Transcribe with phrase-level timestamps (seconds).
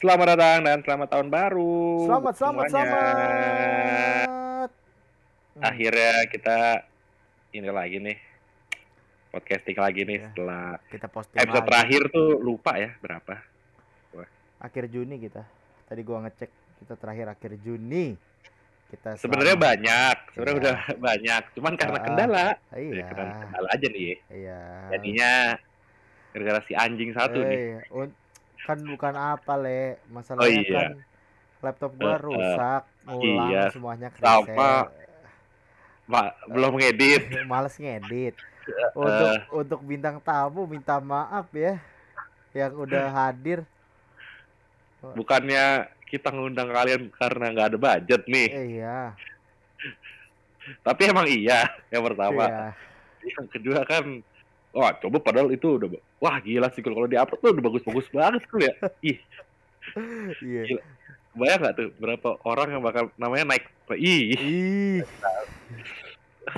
[0.00, 2.08] Selamat datang dan selamat tahun baru.
[2.08, 2.96] Selamat, selamat, semuanya.
[2.96, 4.70] selamat.
[5.50, 6.58] Hmm, Akhirnya kita
[7.52, 8.18] ini lagi nih.
[9.30, 11.68] Podcasting lagi nih Ya, setelah kita posting episode lagi.
[11.70, 13.34] terakhir tuh lupa ya berapa.
[14.60, 15.40] akhir Juni kita.
[15.86, 18.12] Tadi gua ngecek kita terakhir akhir Juni.
[18.90, 20.60] Kita Sebenarnya banyak, sebenarnya Iya.
[20.60, 20.78] udah
[21.08, 21.42] banyak.
[21.54, 23.04] Cuman karena Ah, kendala, ya, Iya.
[23.06, 24.04] karena kendala aja nih.
[24.04, 24.16] ya.
[24.28, 24.60] Iya.
[24.92, 25.30] Jadinya
[26.30, 27.56] gara-gara si anjing satu nih.
[27.56, 28.12] Eh, un-
[28.64, 30.76] kan bukan apa le, masalahnya Oh, iya.
[30.76, 30.90] kan
[31.60, 33.64] laptop gua Eh, eh, rusak, ngulang iya.
[33.68, 34.48] semuanya Sama.
[34.48, 34.86] reset.
[36.10, 37.22] Pak, belum ngedit.
[37.46, 38.34] Males ngedit.
[38.34, 38.90] Eh.
[38.96, 41.78] Untuk untuk bintang tamu minta maaf ya
[42.50, 43.62] yang udah hadir.
[45.00, 48.48] Bukannya kita ngundang kalian karena nggak ada budget nih.
[48.50, 49.14] Eh, iya.
[50.82, 52.44] Tapi emang iya yang pertama.
[52.48, 52.66] Iya.
[53.36, 54.04] Yang kedua kan
[54.70, 58.42] Wah coba padahal itu udah Wah gila sih kalau di upload tuh udah bagus-bagus banget
[58.44, 59.18] tuh ya Ih
[60.38, 60.62] Iya.
[60.68, 60.82] Gila.
[61.32, 65.00] bayang gak tuh berapa orang yang bakal namanya naik Ih Ih.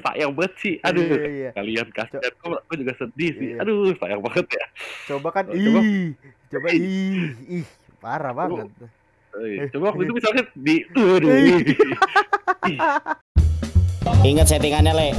[0.02, 1.50] sayang banget sih Aduh Iya, iya.
[1.52, 3.62] kalian kasihan Gue gue juga sedih sih Iya.
[3.62, 4.64] Aduh sayang banget ya
[5.06, 5.80] Coba kan Coba.
[5.80, 6.10] ih.
[6.48, 7.32] Coba ih.
[7.48, 7.66] Ih,
[7.97, 8.69] parah banget.
[9.32, 11.64] Eh, Coba waktu itu misalnya di Aduh ih.
[12.69, 12.78] Ih,
[14.22, 15.10] Ingat settingannya, Le.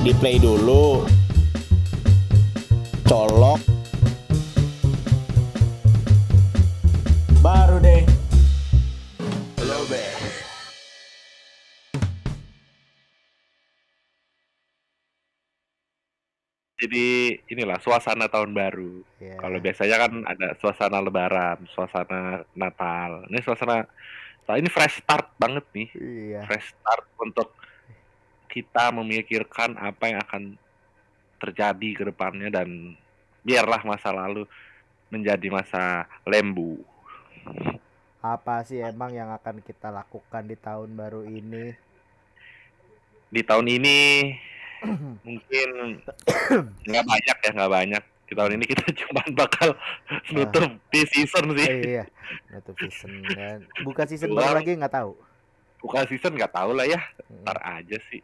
[0.00, 1.06] Di play dulu.
[3.06, 3.62] Colok.
[7.42, 8.02] Baru deh.
[16.76, 19.40] Jadi inilah suasana tahun baru Iya.
[19.40, 23.88] Kalau biasanya kan ada suasana lebaran Suasana Natal Ini suasana
[24.46, 26.44] Nah, ini fresh start banget nih Iya.
[26.44, 27.56] fresh start untuk
[28.46, 30.42] kita memikirkan apa yang akan
[31.46, 32.98] terjadi ke depannya dan
[33.46, 34.42] biarlah masa lalu
[35.10, 36.82] menjadi masa lembu.
[38.18, 41.70] Apa sih emang yang akan kita lakukan di tahun baru ini?
[43.30, 43.98] Di tahun ini
[45.26, 45.68] mungkin
[46.90, 48.02] nggak banyak ya nggak banyak.
[48.26, 49.78] Di tahun ini kita cuma bakal
[50.34, 51.70] nutup di season sih.
[51.70, 52.04] Eh, iya.
[52.50, 55.14] Nutup season dan buka season baru lagi nggak tahu.
[55.86, 56.98] Bukan season nggak tahu lah ya.
[57.30, 57.46] Mm.
[57.46, 58.18] Ntar aja sih.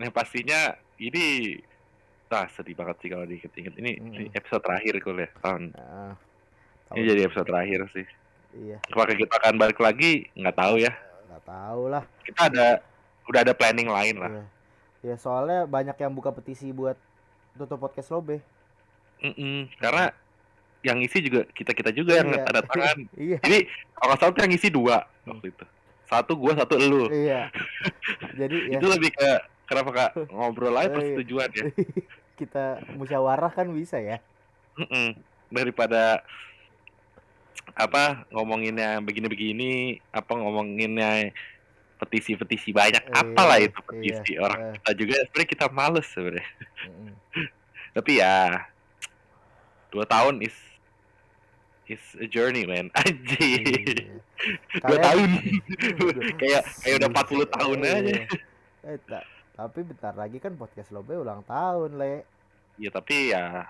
[0.00, 1.58] Yang pastinya ini
[2.28, 3.74] Nah, sedih banget sih kalau diinget-inget.
[3.74, 4.36] Ini, ini Mm.
[4.36, 5.28] episode terakhir kok ya.
[5.40, 5.62] Tahun.
[5.72, 6.12] Nah,
[6.90, 8.06] Ini jadi episode terakhir sih.
[8.54, 10.28] iya, Apakah kita akan balik lagi?
[10.34, 10.92] Nggak tahu ya.
[11.28, 12.04] nggak tahu lah.
[12.22, 12.66] Kita ada
[13.24, 14.30] udah ada planning lain lah.
[14.30, 14.44] Iya.
[14.98, 16.96] Ya soalnya banyak yang buka petisi buat
[17.54, 18.40] tutup podcast lobe.
[19.18, 19.68] Mm-mm.
[19.76, 20.10] Karena
[20.80, 22.44] yang isi juga kita kita juga yang Iya.
[22.44, 22.98] tanda tangan.
[23.18, 23.38] Iya.
[23.38, 23.58] Jadi
[23.94, 25.64] kalau salah yang isi dua waktu itu.
[26.04, 27.04] Satu gua, satu elu.
[27.10, 27.52] Iya.
[28.40, 29.30] Jadi ya Itu lebih ke
[29.68, 30.94] kenapa kak ngobrol aja Iya.
[30.96, 31.64] persetujuan ya.
[32.40, 32.64] kita
[32.94, 34.18] musyawarah kan bisa ya.
[34.78, 35.18] Mm-mm.
[35.50, 36.22] Daripada
[37.74, 41.30] apa ngomonginnya begini-begini, apa ngomonginnya
[41.98, 44.72] petisi-petisi banyak, Iya, apalah itu iya, petisi orang eh.
[44.78, 46.46] kita juga sebenarnya kita males sebenarnya.
[46.86, 47.12] Mm-mm.
[47.96, 48.70] tapi ya
[49.90, 50.54] dua tahun is
[51.88, 54.20] is a journey man anjing Iya.
[54.84, 55.28] dua tahun
[56.38, 57.92] kayak kayak udah 40 tahun Iya.
[57.98, 58.14] aja
[58.86, 58.98] Eh,
[59.58, 62.22] tapi bentar lagi kan podcast lobe ulang tahun, Le.
[62.76, 63.66] ya tapi ya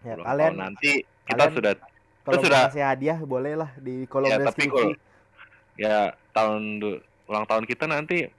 [0.00, 0.90] Ya, ulang kalian tahun nanti
[1.26, 1.72] kita kalian sudah
[2.20, 4.70] kalau mau sudah- ngasih hadiah boleh lah di kolom Ya, tapi deskripsi.
[4.70, 4.98] kalau-
[5.76, 5.96] ya
[6.30, 6.62] tahun
[7.26, 8.30] ulang tahun kita nanti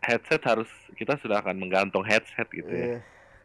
[0.00, 3.00] headset harus kita sudah akan menggantung headset gitu ya Eh,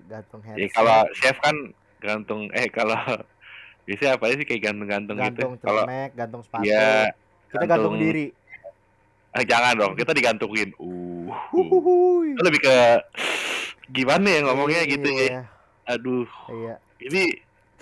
[0.06, 0.72] gantung ya headset.
[0.72, 1.56] kalau chef kan
[2.00, 2.96] gantung eh kalau
[3.86, 5.84] biasanya apa sih kayak gantung-gantung gitu gantung kalau
[6.16, 6.64] gantung sepatu.
[6.64, 7.12] ya
[7.50, 8.26] kita gantung gantung- diri.
[9.30, 10.99] eh, jangan dong kita digantungin uh
[11.50, 12.76] Itu lebih ke
[13.90, 15.42] gimana ya ngomongnya gitu ya Iya,
[15.88, 16.76] aduh Iya.
[17.02, 17.24] ini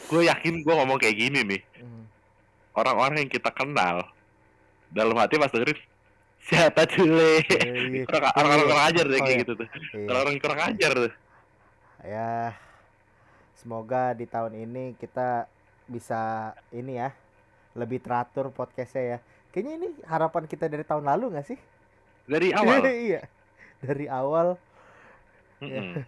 [0.07, 2.03] gue yakin gue ngomong kayak gini nih Mm.
[2.73, 4.07] orang-orang yang kita kenal
[4.87, 5.75] dalam hati pas dengerin
[6.39, 8.07] siapa cule Iya.
[8.15, 9.43] orang orang kurang ajar deh Oh, kayak iya.
[9.43, 10.07] gitu tuh Iya.
[10.07, 11.13] orang orang kurang ajar tuh
[11.97, 12.55] Ya.
[13.57, 15.49] Semoga di tahun ini kita
[15.85, 17.09] bisa ini ya
[17.73, 19.19] lebih teratur podcastnya ya.
[19.49, 21.59] Kayaknya ini harapan kita dari tahun lalu nggak sih?
[22.27, 23.25] dari awal iya.
[23.85, 24.57] Dari awal.
[25.61, 26.01] Mm-mm.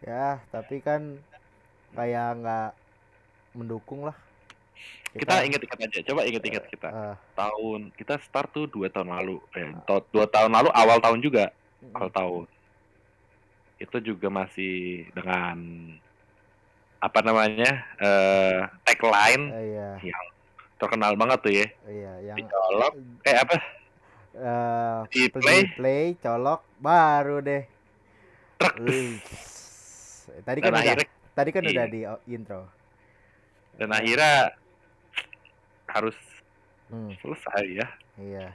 [0.08, 1.16] ya, tapi kan
[1.92, 2.68] kayak nggak
[3.56, 4.16] mendukung lah.
[5.12, 6.88] kita inget-inget aja coba inget-inget kita.
[6.88, 11.20] Eh, tahun kita start tuh dua tahun lalu eh, to- dua tahun lalu awal tahun
[11.20, 11.52] juga
[11.92, 12.44] awal tahun.
[13.76, 15.60] Itu juga masih dengan
[17.02, 18.58] apa namanya eh
[18.88, 20.16] tagline eh, iya,
[20.80, 21.66] terkenal banget tuh ya.
[21.84, 22.92] Iya yang dicolok
[23.28, 23.81] eh apa
[24.32, 27.62] eh di play play colok baru deh.
[28.56, 29.20] truk Wih.
[30.42, 31.70] Tadi dan kan udah akhirnya tadi kan iya.
[31.70, 32.62] udah di intro.
[33.72, 34.52] dan akhirnya
[35.88, 36.16] harus
[36.86, 37.88] Hmm, selesai ya.
[38.16, 38.52] iya.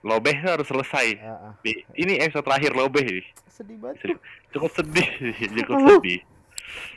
[0.00, 1.18] Lobeh harus selesai.
[1.18, 1.50] Ah.
[1.60, 3.26] Di- Ini episode terakhir Lobeh nih.
[3.50, 3.98] Sedih banget.
[4.00, 4.18] Sedih.
[4.54, 5.08] Cukup sedih,
[5.58, 6.22] cukup sedih.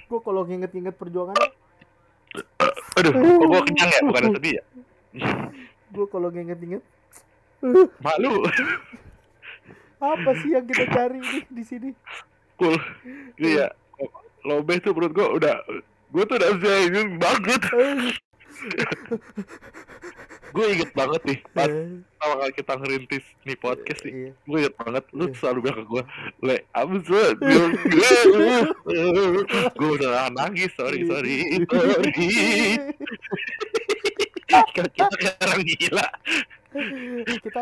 [0.05, 1.49] Gue kalau nginget-nginget perjuangannya,
[2.93, 4.63] Aduh, kok gua kenyang ya, bukan sedih ya.
[5.89, 6.85] gue kalau nginget-nginget
[7.97, 8.43] Malu.
[10.03, 11.89] apa sih yang kita cari nih di sini?
[12.59, 12.75] Cool.
[13.39, 13.71] Iya.
[14.43, 15.55] Lobeh tuh menurut gua udah
[16.11, 17.61] gua tuh udah sayang banget.
[20.53, 24.31] gue inget banget nih pas pertama kali kita ngerintis nih podcast nih Iya.
[24.45, 25.33] gue inget banget lu Iya.
[25.41, 26.03] selalu bilang ke gue
[26.45, 27.35] le absurd
[29.73, 32.77] gue udah nangis sorry sorry sorry
[34.45, 36.05] kita kayak orang gila
[37.39, 37.61] kita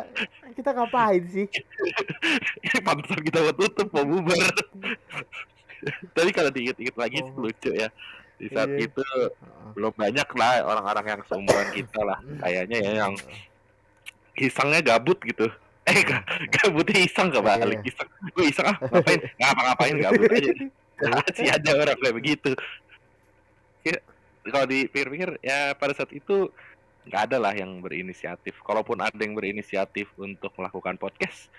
[0.53, 1.47] kita ngapain sih?
[2.87, 4.37] pantesan kita mau tutup mau bubar.
[6.15, 7.43] Tapi kalau diinget-inget lagi Oh.
[7.43, 7.89] lucu ya.
[8.37, 8.89] Di saat Iya.
[8.89, 9.05] itu
[9.73, 13.13] belum banyak lah orang-orang yang seumuran kita lah kayaknya ya yang
[14.35, 15.45] isengnya gabut gitu.
[15.89, 16.21] Eh ga-
[16.53, 17.89] gabutnya iseng gak balik Iya.
[17.89, 18.09] iseng.
[18.31, 18.65] Gue iseng?
[18.69, 19.19] Ah ngapain?
[19.37, 20.53] Ngapa-ngapain gabut aja.
[21.01, 22.51] Masih ada orang kayak begitu.
[23.81, 23.97] Ya,
[24.45, 26.53] kalau dipikir-pikir ya pada saat itu
[27.07, 28.57] nggak ada lah yang berinisiatif.
[28.61, 31.49] Kalaupun ada yang berinisiatif untuk melakukan podcast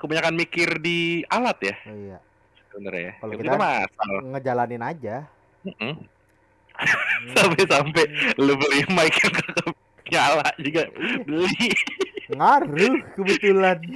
[0.00, 1.76] kebanyakan mikir di alat ya.
[1.84, 2.18] Oh, iya.
[2.72, 3.12] sebenarnya ya.
[3.20, 5.16] Kalau kita, kita- masal Ngejalanin aja.
[5.60, 5.94] Mm-mm.
[7.36, 8.04] sampai-sampai
[8.40, 9.36] lu beli mic yang
[10.08, 10.88] nyala juga.
[11.28, 11.68] Beli
[12.30, 13.78] Ngaruh kebetulan.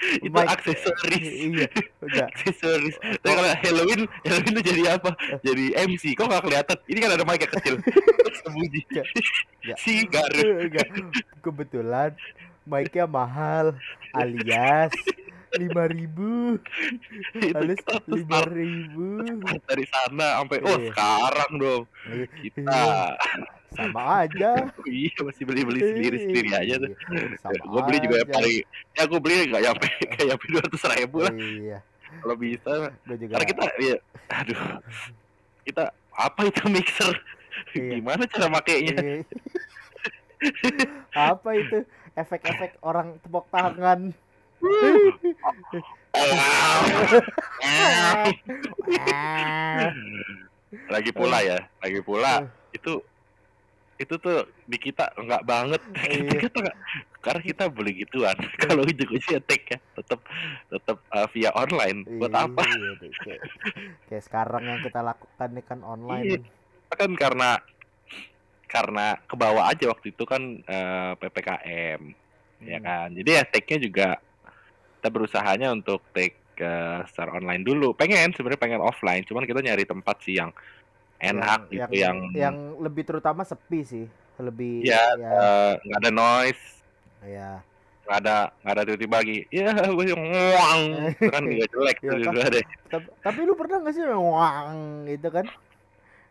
[0.00, 0.48] itu Mic.
[0.48, 1.68] aksesoris iya.
[2.00, 2.26] Udah.
[2.32, 5.10] aksesoris tapi kalau Halloween Halloween tuh jadi apa
[5.44, 7.74] jadi MC kok nggak kelihatan ini kan ada mic yang kecil
[8.40, 8.80] sembunyi.
[8.88, 9.76] Nggak.
[9.76, 10.88] si garu Enggak.
[11.44, 12.10] Kebetulan
[12.64, 13.76] mic-nya mahal
[14.16, 14.92] alias
[15.58, 16.58] lima ribu.
[17.34, 19.06] Tuh lima ribu.
[19.68, 20.86] Dari sana sampai oh Iya.
[20.94, 21.82] sekarang dong.
[22.38, 22.82] Kita.
[23.70, 24.66] Sama aja.
[24.90, 26.90] Iya masih beli beli sendiri sendiri aja tuh.
[26.90, 28.26] Iya, gue beli juga aja.
[28.34, 28.56] paling
[28.98, 31.34] ya gue beli nggak nyampe kayak nyampe dua ratus ribu lah.
[31.34, 31.78] Iya.
[32.10, 32.72] Kalau bisa
[33.06, 33.96] karena kita ya
[34.30, 34.60] aduh.
[35.62, 37.14] Kita apa itu mixer?
[37.70, 38.02] Iya.
[38.02, 38.94] gimana cara makainya?
[38.98, 39.22] Iya.
[41.14, 41.78] apa itu?
[42.18, 44.10] Efek-efek orang tepuk tangan
[50.90, 53.02] lagi pula ya lagi pula itu
[54.00, 56.48] itu tuh di kita enggak banget Iya.
[57.24, 58.32] karena kita beli gituan
[58.64, 60.20] kalau ujung-ujungnya take ya tetap
[60.72, 63.40] tetap uh, via online buat Iya, apa iya, deh, kayak,
[64.08, 65.88] kayak sekarang yang kita lakukan nih kan Iya.
[65.92, 66.24] online
[66.90, 67.50] kan karena
[68.70, 72.00] karena ke bawah aja waktu itu kan eh, ppkm
[72.60, 72.84] ya Hmm.
[72.84, 73.44] kan jadi ya
[73.80, 74.20] juga
[75.00, 77.96] kita berusahanya untuk take eh, secara online dulu.
[77.96, 80.52] Pengen sebenarnya pengen offline cuman kita nyari tempat sih yang
[81.16, 84.04] enak yang, gitu yang yang lebih terutama sepi sih.
[84.36, 86.64] Lebih Iya, ya, eh, nggak ada noise.
[87.20, 87.64] Ya.
[88.00, 90.24] nggak ada nggak ada tiba-tiba lagi ya gue yang
[91.14, 92.24] Itu kan nggak jelek Iya, tuh kan?
[92.26, 92.64] juga deh.
[92.90, 94.76] Tapi, tapi lu pernah gak sih wang
[95.06, 95.46] gitu kan?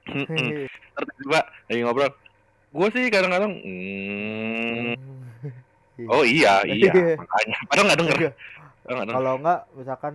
[0.05, 2.11] Terus tiba lagi ngobrol
[2.69, 4.93] gue sih kadang-kadang mm,
[6.13, 7.15] oh iya iya Iya.
[7.17, 7.57] makanya.
[7.65, 8.17] Padahal nggak denger
[8.89, 10.13] Kalau enggak misalkan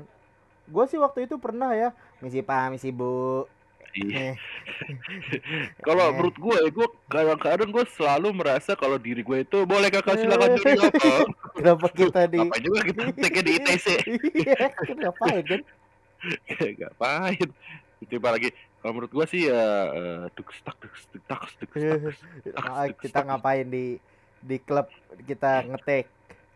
[0.65, 3.47] gue sih waktu itu pernah ya misi pak misi bu
[3.94, 4.35] Iya.
[4.35, 4.37] Eh.
[5.87, 6.12] Kalau Eh.
[6.12, 10.70] menurut gue, gue kadang-kadang gue selalu merasa kalau diri gue itu boleh kakak silakan jadi
[10.82, 11.15] apa?
[11.55, 13.87] kenapa kita di Apa juga kita take di ITC?
[14.34, 15.60] iya kan ngapain kan
[16.58, 17.48] Ngapain?
[18.05, 18.51] Coba lagi.
[18.77, 21.22] Kalau menurut gue sih ya eh, duk stak duk stak
[21.55, 22.01] duk stak
[22.43, 22.65] stak.
[22.67, 23.96] Ah, kita ngapain di
[24.41, 24.91] di klub
[25.22, 26.10] kita ngetek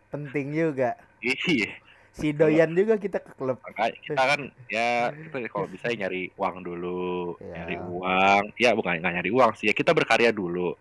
[0.09, 1.71] penting juga Iya.
[2.19, 6.55] Si doyan juga kita ke klub Makanya kita kan ya kita kalau bisa nyari uang
[6.59, 7.53] dulu, Iya.
[7.55, 8.43] nyari uang.
[8.55, 10.75] Ya bukan nggak nyari uang sih, ya kita berkarya dulu.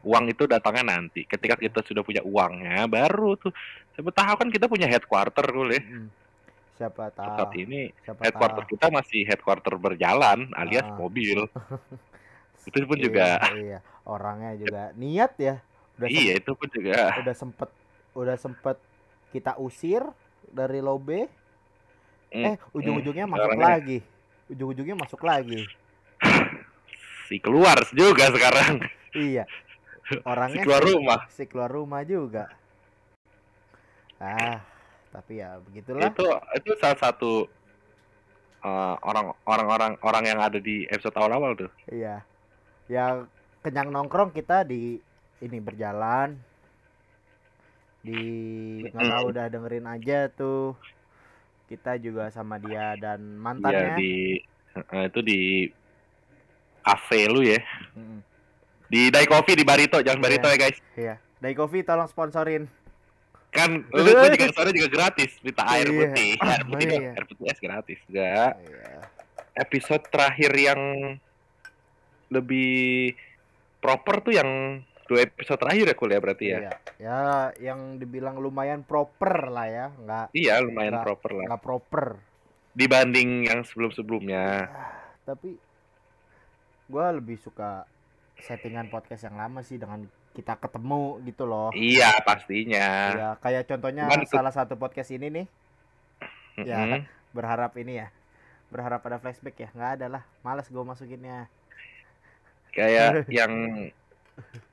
[0.00, 1.22] Uang itu datangnya nanti.
[1.22, 3.52] Ketika kita sudah punya uangnya, baru tuh.
[3.92, 5.80] Siapa tahu kan kita punya headquarter dulu ya.
[5.80, 6.08] Mm.
[6.72, 10.96] siapa tahu Saat ini siapa headquarter tahu kita masih headquarter berjalan alias Ah.
[10.96, 11.44] mobil.
[12.66, 15.54] itu pun Iya, juga iya orangnya juga niat ya
[15.96, 17.68] udah iya itu pun juga udah sempet
[18.12, 18.76] udah sempet
[19.28, 20.00] kita usir
[20.50, 21.30] dari lobe
[22.30, 23.98] Mm, eh ujung-ujungnya masuk sekarang lagi.
[24.46, 25.66] Ujung-ujungnya masuk lagi.
[27.26, 28.86] Si keluar juga sekarang.
[29.10, 29.50] Iya.
[30.06, 31.18] Si orangnya keluar si- rumah.
[31.26, 32.46] si keluar rumah juga.
[34.22, 34.62] Ah
[35.10, 36.14] tapi ya begitulah.
[36.14, 37.50] Itu itu salah satu
[38.62, 41.70] eh, orang orang-orang orang yang ada di episode awal-awal tuh.
[41.90, 42.22] iya.
[42.86, 43.26] Yang
[43.66, 45.02] kenyang nongkrong kita di
[45.42, 46.38] ini berjalan
[48.00, 48.22] di
[48.88, 50.72] nggak tahu udah dengerin aja tuh
[51.68, 54.40] kita juga sama dia dan Iya mantannya di
[54.74, 55.40] eh, itu di
[56.80, 57.60] cafe lu ya.
[57.94, 58.20] Mm.
[58.90, 60.54] Di Dai Coffee di Barito, jangan Barito Iya.
[60.54, 60.78] ya guys.
[60.98, 61.14] Iya.
[61.38, 62.66] Dai Coffee tolong sponsorin.
[63.54, 65.98] Kan lu juga sore juga gratis, minta air Iya.
[66.10, 66.30] putih.
[66.50, 67.10] Air putih, Iya.
[67.14, 67.98] air putih es gratis.
[68.10, 68.52] Enggak.
[68.66, 68.90] Iya.
[69.60, 70.80] Episode terakhir yang
[72.30, 73.14] lebih
[73.78, 74.50] proper tuh yang
[75.10, 76.58] dua episode terakhir ya kuliah berarti ya.
[76.62, 76.72] Iya.
[77.02, 77.20] Ya,
[77.58, 81.44] yang dibilang lumayan proper lah ya, nggak Iya, lumayan Nggak- proper lah.
[81.50, 82.04] nggak proper.
[82.70, 84.70] Dibanding yang sebelum-sebelumnya.
[85.26, 85.58] Tapi
[86.86, 87.82] gua lebih suka
[88.38, 91.74] settingan podcast yang lama sih dengan kita ketemu gitu loh.
[91.74, 92.88] Iya, pastinya.
[93.10, 95.46] Ya, kayak contohnya Cuman salah satu podcast ini nih,
[96.62, 96.90] ya Mm-mm.
[96.94, 97.02] kan?
[97.34, 98.14] berharap ini ya.
[98.70, 100.22] Berharap ada flashback ya, nggak ada lah.
[100.46, 101.50] Males gue masukinnya.
[102.70, 103.50] Kayak yang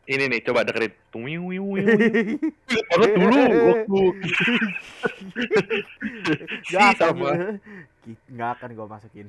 [0.06, 0.94] ini nih coba dengerin.
[2.90, 4.02] Banget dulu waktu
[6.68, 7.30] Gak akan sama
[8.02, 9.28] Ki- nggak akan gue masukin.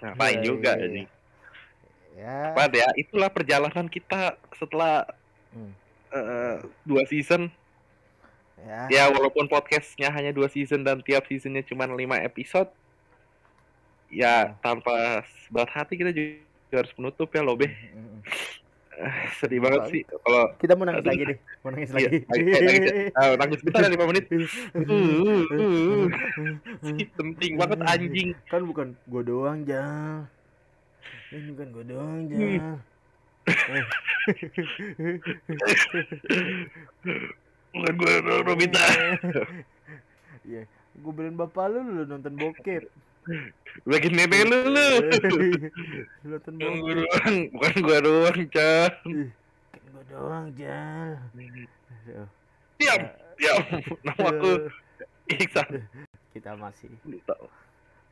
[0.00, 1.02] ngapain Iya, juga iya, ini.
[2.12, 2.52] Ya.
[2.52, 2.88] Apa ya?
[2.94, 5.04] Itulah perjalanan kita setelah
[5.52, 5.72] Hmm.
[6.10, 7.52] eh, dua season.
[8.62, 8.80] Ya.
[8.88, 12.72] Ya walaupun podcastnya hanya dua season dan tiap seasonnya cuma lima episode,
[14.08, 16.40] ya tanpa berat hati kita juga
[16.72, 17.68] harus menutup ya loh Beh.
[19.40, 21.10] Sedih banget sih kalau Kita mau nangis Aduh.
[21.10, 21.38] lagi deh.
[21.64, 22.18] Mau nangis Iya, lagi.
[22.28, 22.82] nangis, nangis, nangis.
[23.40, 24.24] Nangis bentar ya 5 menit.
[24.28, 24.36] Uh,
[26.82, 28.28] uh, penting banget anjing.
[28.46, 30.28] Kan bukan gue doang, Jal.
[31.32, 32.40] Ini bukan gue doang, Jal.
[32.40, 32.60] Eh.
[37.72, 38.12] Bukan gue
[38.44, 38.84] Robita.
[40.44, 42.84] Iya, gue beliin bapak lu lu nonton bokep.
[43.88, 44.88] Bikin nenek lu lu.
[46.30, 46.96] nonton Bukan gue bokep.
[46.98, 48.90] doang, bukan gue doang, Chan.
[49.72, 50.44] Kan gue doang.
[50.52, 52.28] Aduh.
[52.76, 53.00] Diam,
[53.38, 53.62] diam.
[54.04, 54.50] Nama aku
[55.30, 55.68] Iksan.
[56.34, 56.90] Kita masih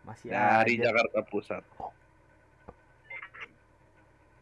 [0.00, 1.64] masih Dari aja Jakarta Pusat.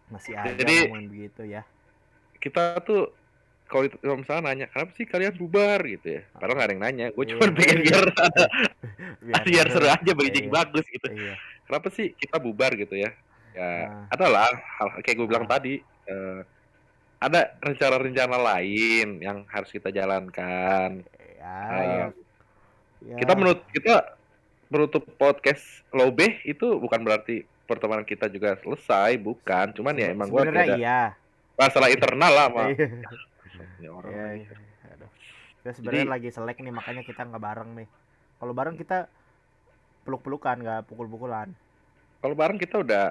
[0.08, 1.62] masih aja Jadi- begitu ya.
[2.38, 3.10] Kita tuh
[3.68, 3.84] kalau
[4.16, 6.22] misalnya nanya, kenapa sih kalian bubar gitu ya?
[6.34, 7.06] Padahal nggak ada yang nanya.
[7.12, 7.52] Gue cuma Iya.
[7.54, 8.44] pengen biar ada,
[9.46, 10.14] biar seru aja Iya.
[10.16, 11.06] bridging bagus gitu.
[11.08, 11.34] Iya.
[11.68, 13.12] kenapa sih kita bubar gitu ya?
[13.52, 14.08] Ya, Nah.
[14.08, 15.52] adalah hal kayak gue bilang Ah.
[15.54, 16.40] tadi, eh,
[17.18, 21.04] ada rencana-rencana lain yang harus kita jalankan.
[21.36, 21.82] Ya, Ah.
[21.84, 22.06] ya.
[23.04, 23.16] Ya.
[23.20, 24.16] Kita menurut kita
[24.68, 25.60] menutup podcast
[25.92, 29.76] Lobe itu bukan berarti pertemanan kita juga selesai, bukan.
[29.76, 31.00] Cuman ya emang gue ada iya.
[31.54, 32.88] masalah internal lah sama Iya.
[33.78, 34.10] Ya orang.
[34.10, 34.56] Iya, iya.
[34.92, 35.10] Aduh.
[35.58, 37.88] Kita sebenarnya Jadi- lagi selek nih makanya kita nggak bareng nih.
[38.38, 38.98] Kalau bareng kita
[40.02, 41.50] peluk-pelukan nggak pukul-pukulan.
[42.18, 43.04] Kalau bareng kita udah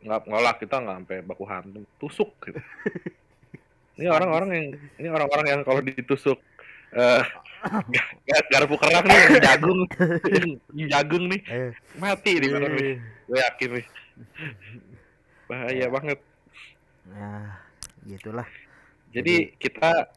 [0.00, 2.60] nggak ngolah kita nggak sampai baku hantu, tusuk gitu.
[4.00, 4.66] Ini orang-orang yang
[4.96, 6.40] ini orang-orang yang kalau ditusuk
[6.90, 7.20] eh
[8.24, 9.80] gar- garpu kerang nih jagung
[10.92, 11.70] jagung nih Eh.
[12.00, 12.96] mati di mana nih
[13.28, 13.86] gue yakin nih
[15.44, 16.18] bahaya banget
[17.10, 17.58] Nah,
[18.06, 18.46] gitulah.
[19.10, 20.08] Jadi kita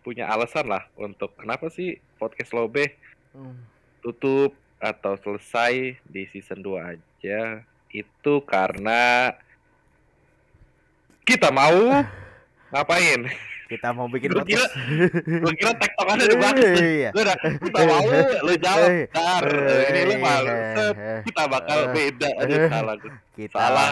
[0.00, 2.96] punya alasan lah untuk kenapa sih podcast Lobe
[3.30, 3.54] Hmm.
[4.00, 7.62] tutup atau selesai di season 2 aja?
[7.86, 9.30] Itu karena
[11.22, 12.02] kita mau
[12.74, 13.30] ngapain?
[13.70, 14.66] Kita mau bikin Gua kira-
[15.22, 17.10] gue kira tektokannya udah bagus Iya.
[17.14, 18.02] gue udah kita mau
[18.42, 18.88] lu jawab.
[18.90, 19.44] Eh, ntar
[19.86, 20.50] ini lu malu.
[21.22, 22.94] Kita bakal beda aduh salah
[23.38, 23.90] kita Salah.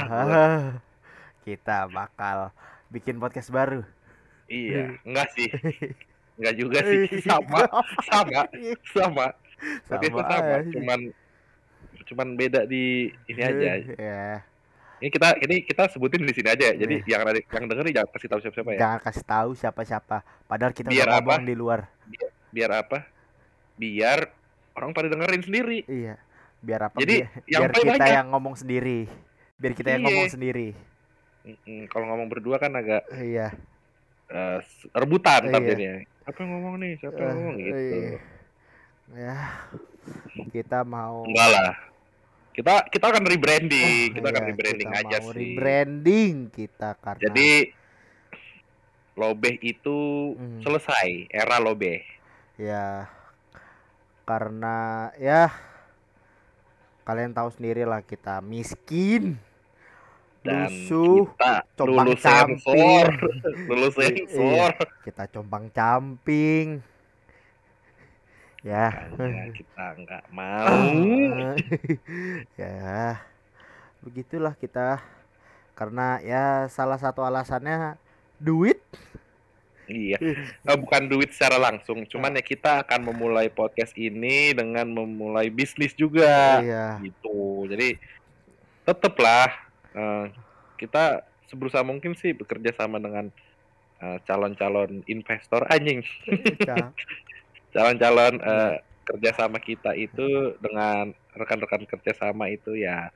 [1.47, 2.39] kita bakal
[2.91, 3.87] bikin podcast baru.
[4.49, 5.49] Iya enggak sih
[6.39, 7.61] enggak juga sih sama
[8.05, 8.43] sama
[8.89, 9.27] sama
[9.59, 11.01] Podcast Sama sama cuman
[12.05, 12.85] cuman beda di
[13.27, 14.25] ini aja Ya,
[14.99, 16.75] ini kita ini kita sebutin di sini aja ya.
[16.77, 17.11] jadi Iya.
[17.11, 20.17] yang ada yang denger nih jangan kasih tahu siapa-siapa ya jangan kasih tahu siapa-siapa.
[20.45, 21.35] Padahal kita Biar udah apa?
[21.41, 21.81] di luar.
[22.49, 22.99] biar apa
[23.77, 24.19] biar
[24.73, 26.15] orang pada dengerin sendiri Iya.
[26.59, 26.97] Biar apa?
[26.97, 28.15] Jadi, biar, yang biar kita banyak.
[28.15, 29.01] yang ngomong sendiri.
[29.55, 30.07] Biar kita yang Iya.
[30.09, 30.69] ngomong sendiri.
[31.89, 33.55] Kalau ngomong berdua kan agak Iya.
[34.29, 34.59] Eh,
[34.93, 36.05] rebutan ntar Iya.
[36.23, 38.19] siapa yang ngomong nih siapa yang Eh, ngomong gitu iya.
[39.09, 39.37] Ya.
[40.53, 41.73] Kita mau enggak lah
[42.53, 47.23] kita kita akan rebranding kita akan Iya, rebranding kita aja mau sih Rebranding kita karena
[47.23, 47.51] jadi
[49.15, 49.99] lobeh itu
[50.35, 50.61] Hmm.
[50.61, 52.03] selesai era lobeh
[52.55, 53.07] ya
[54.23, 54.77] karena
[55.17, 55.49] ya
[57.03, 59.39] kalian tahu sendiri lah kita miskin
[60.49, 63.07] dan lusuh kita compang lulus sensor
[63.69, 64.07] lulus Iya.
[64.09, 64.71] sensor
[65.05, 66.81] kita compang camping.
[68.61, 68.91] Ya.
[69.15, 70.67] Makanya kita nggak mau.
[72.61, 73.23] Ya.
[74.03, 74.99] Begitulah kita.
[75.73, 77.95] Karena ya salah satu alasannya
[78.37, 78.83] duit.
[79.89, 82.45] Iya, Eh, bukan duit secara langsung, cuman ya.
[82.45, 87.01] kita akan memulai podcast ini dengan memulai bisnis juga, iya.
[87.01, 87.65] Gitu.
[87.73, 87.97] Jadi
[88.85, 89.49] tetaplah
[89.99, 90.25] eh,
[90.81, 93.27] kita seberusaha mungkin sih bekerja sama dengan
[94.05, 96.01] eh, calon-calon investor anjing
[96.67, 96.93] Ca-
[97.75, 98.51] calon-calon Iya.
[98.51, 98.75] eh,
[99.09, 100.27] kerja sama kita itu
[100.61, 103.09] dengan rekan-rekan kerja sama itu ya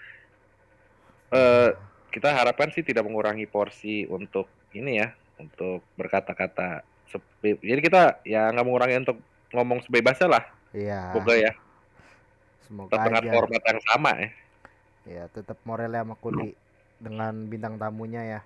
[1.32, 1.68] eh
[2.12, 5.08] kita harapkan sih tidak mengurangi porsi untuk ini ya
[5.40, 10.44] untuk berkata-kata sepe- jadi kita ya nggak mengurangi untuk ngomong sebebasnya lah
[10.76, 11.00] Iya.
[11.12, 11.52] semoga ya
[12.64, 13.32] Semoga tetap dengan aja.
[13.32, 14.28] format yang sama ya
[15.02, 16.54] Ya, tetap moralnya sama Kuli
[17.02, 18.40] dengan bintang tamunya ya.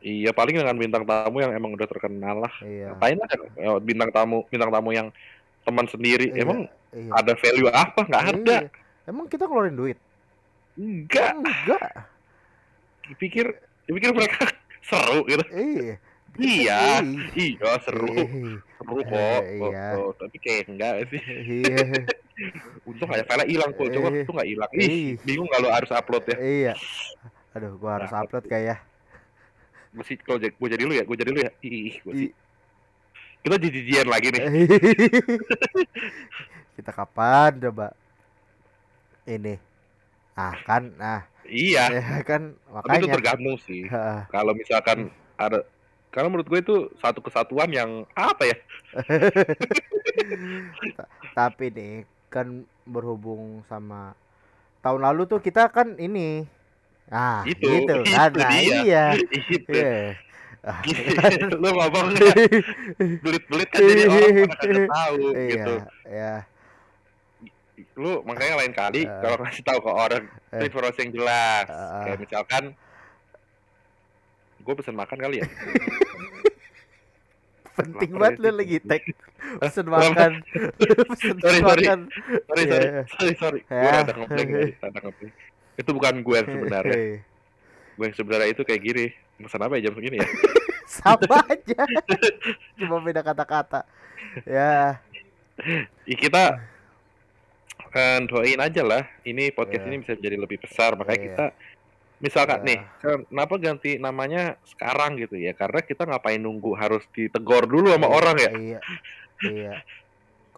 [0.00, 2.96] iya paling dengan bintang tamu yang emang udah terkenal lah Iya.
[2.96, 5.08] ngapain lah ya, bintang tamu bintang tamu yang
[5.60, 6.58] teman sendiri Iya, emang
[6.90, 7.12] Iya.
[7.12, 8.70] ada value apa nggak ada Iya.
[9.04, 9.98] Emang kita ngeluarin duit?
[10.72, 11.90] enggak Enggak.
[13.04, 13.46] dipikir
[13.84, 14.48] dipikir mereka
[14.88, 15.94] seru gitu Iya.
[16.40, 17.52] iya Ih.
[17.58, 18.56] iya seru Ih.
[18.56, 19.86] seru kok Eh, Oh, iya.
[19.98, 21.20] oh, tapi kayak enggak sih
[21.60, 21.76] Iya.
[22.88, 24.24] untung aja file hilang kok coba Eh.
[24.24, 24.88] itu nggak hilang Ih.
[24.88, 26.74] ih bingung kalau harus upload ya Iya.
[27.56, 28.76] Aduh, gua harus Nah, upload kayak ya.
[29.96, 32.32] mesti kalau j- gua jadi lu ya gua jadi lu ya ih gua sih Ih.
[33.42, 34.42] kita jijian lagi nih
[36.76, 37.90] kita kapan coba?
[39.26, 39.58] Ini.
[40.36, 40.94] Ah, kan.
[40.96, 43.14] Nah, iya ya kan tapi itu makanya.
[43.18, 43.82] tergantung sih
[44.30, 45.66] kalau misalkan ada
[46.14, 48.56] karena menurut gue itu satu kesatuan yang apa ya
[51.34, 51.94] Tapi nih
[52.30, 54.14] kan berhubung sama
[54.82, 56.46] tahun lalu tuh kita kan ini.
[57.10, 58.30] Ah, Itu, gitu itu kan.
[58.32, 58.78] Nah, dia.
[58.80, 59.04] iya.
[59.50, 60.14] itu Iya.
[60.60, 60.78] Ah,
[61.50, 62.06] lu ngomong
[63.18, 66.34] belit-belit kan jadi orang pada tahu gitu Iya, ya.
[67.96, 69.20] lu makanya lain kali Eh.
[69.20, 70.62] kalau kasih tahu ke orang Eh.
[70.62, 72.00] informasi yang jelas Eh.
[72.04, 72.64] kayak misalkan
[74.60, 75.48] gue pesen makan kali ya
[77.72, 79.02] Penting banget ya lu lagi tag
[79.56, 80.04] pesen Kenapa?
[80.04, 80.32] makan.
[81.08, 81.64] pesen Sorry, sorry.
[81.80, 82.00] makan.
[82.44, 83.02] sorry Iya, sorry iya.
[83.08, 83.92] sorry sorry gue Ya.
[83.96, 85.32] rada ngebleng tadi, rada ngebleng.
[85.76, 86.98] Itu bukan gue yang sebenarnya
[87.94, 89.04] gue yang sebenarnya itu kayak gini
[89.38, 90.28] pesan apa ya jam segini ya
[90.90, 91.86] Sama aja.
[92.74, 93.86] Cuma beda kata-kata.
[94.42, 94.98] Ya,
[96.02, 96.58] Ya, kita
[97.90, 99.88] kan doain aja lah ini podcast Iya.
[99.88, 101.26] ini bisa jadi lebih besar makanya Iya.
[101.30, 101.46] kita
[102.18, 102.66] misalkan Iya.
[102.66, 102.78] nih
[103.30, 108.14] kenapa ganti namanya sekarang gitu ya karena kita ngapain nunggu harus ditegor dulu sama Iya,
[108.14, 108.80] orang ya Iya.
[109.42, 109.74] Iya.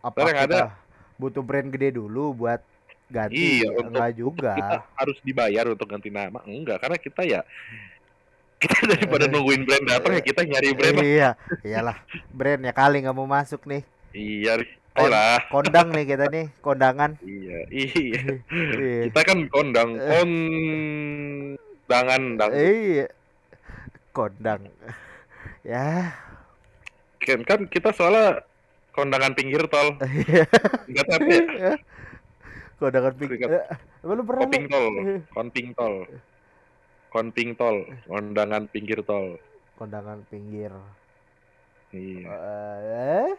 [0.01, 0.73] Apa yang kita ada-
[1.17, 2.65] butuh brand gede dulu buat
[3.13, 3.61] ganti?
[3.61, 4.53] Iya, untuk- Enggak juga.
[4.57, 7.41] kita harus dibayar untuk ganti nama enggak karena kita ya
[8.63, 11.05] kita daripada nungguin brand datang ya kita nyari brand lah.
[11.05, 11.31] Iya,
[11.63, 11.97] iyalah.
[12.31, 13.83] Brand ya kali nggak mau masuk nih.
[14.13, 14.57] iya
[14.93, 17.17] lah Kondang nih kita nih, kondangan.
[17.21, 19.01] iya iya Iya.
[19.09, 20.25] kita kan kondang Eh.
[21.83, 23.07] kondangan dang Iya.
[24.13, 24.61] Kondang.
[25.63, 26.13] Ya.
[27.19, 28.45] kan, kan kita soalnya
[28.91, 30.45] kondangan pinggir tol Iya.
[30.85, 31.73] enggak tapi ya
[32.83, 33.31] Kondangan pink.
[33.39, 33.63] Eh,
[34.03, 34.87] Emang lu pernah koping tol
[35.37, 35.95] konping tol
[37.09, 39.39] konping tol kondangan pinggir tol
[39.75, 40.75] Kondangan pinggir.
[41.91, 43.31] iya Eh.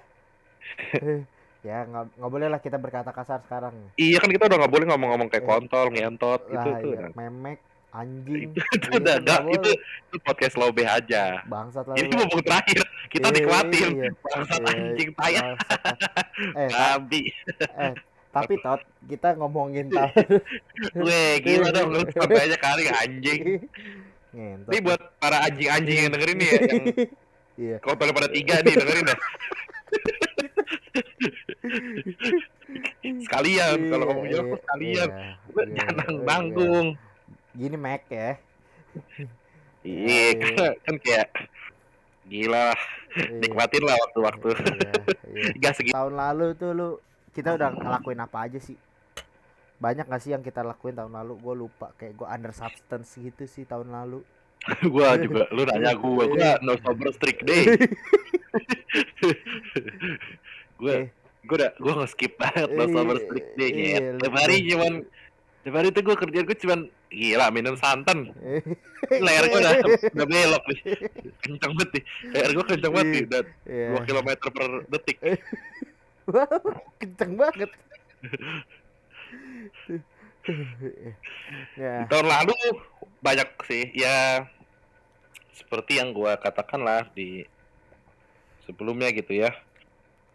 [1.63, 3.71] ya nggak nggak boleh lah kita berkata kasar sekarang.
[3.95, 5.49] iya kan kita udah nggak boleh ngomong-ngomong kayak Eh.
[5.49, 7.07] kontol ngentot gitu Lah, tuh iya.
[7.13, 8.51] memek, anjing.
[8.51, 9.71] itu, itu Iya, udah nggak enggak itu,
[10.21, 11.95] podcast lobe aja Bangsat lah.
[11.95, 14.09] ini ngomong terakhir kita Iya, nikmatin iya.
[14.21, 15.47] bangsat Iya, anjing tayang.
[16.53, 17.21] Eh, babi
[17.57, 17.93] eh,
[18.33, 20.09] tapi tot kita ngomongin tahun
[20.97, 23.61] Weh, gila dong lu sampai aja kali anjing.
[24.33, 24.73] Ngentot.
[24.73, 26.85] Ini buat para anjing-anjing yang dengerin nih ya, yang
[27.53, 27.77] Iya.
[27.79, 29.17] kontolnya pada tiga nih dengerin ya.
[33.21, 35.09] Sekalian, kalau ngomong Iya, jawab sekalian.
[35.09, 36.23] iya, iya, Jangan iya.
[36.25, 36.87] nanggung.
[37.53, 38.31] Gini Mac ya.
[39.85, 41.27] Iya, kan- kan kayak
[42.25, 42.73] gila
[43.13, 44.47] Iya, nikmatin lah waktu-waktu.
[44.57, 44.91] iya,
[45.29, 45.49] iya.
[45.61, 45.93] Gak segitu.
[45.93, 46.89] Tahun lalu tuh lu
[47.33, 48.77] kita udah ngelakuin apa aja sih?
[49.75, 51.33] Banyak gak sih yang kita lakuin tahun lalu?
[51.37, 54.21] Gue lupa kayak gue under substance gitu sih tahun lalu.
[54.87, 57.67] gua juga, lu nanya gua, gua no sober strict day.
[60.79, 61.05] gua, Eh.
[61.43, 63.69] gua udah, gua nge-skip banget no sober strict day.
[63.69, 64.23] Iya, Nyet.
[64.23, 64.93] Tiap hari cuman,
[65.63, 66.79] tiap hari tuh gua kerjaan gua cuman
[67.11, 68.31] gila minum santan.
[69.03, 69.73] leher gua udah
[70.15, 70.79] udah belok nih
[71.37, 73.87] kencang banget nih leher gua kencang banget nih udah Iya.
[73.99, 75.17] 2 km per detik
[76.27, 76.47] Wow,
[76.99, 77.69] kenceng banget.
[81.79, 82.55] ya, tahun lalu
[83.23, 84.47] banyak sih ya
[85.55, 87.47] seperti yang gua katakan lah di
[88.67, 89.51] sebelumnya gitu ya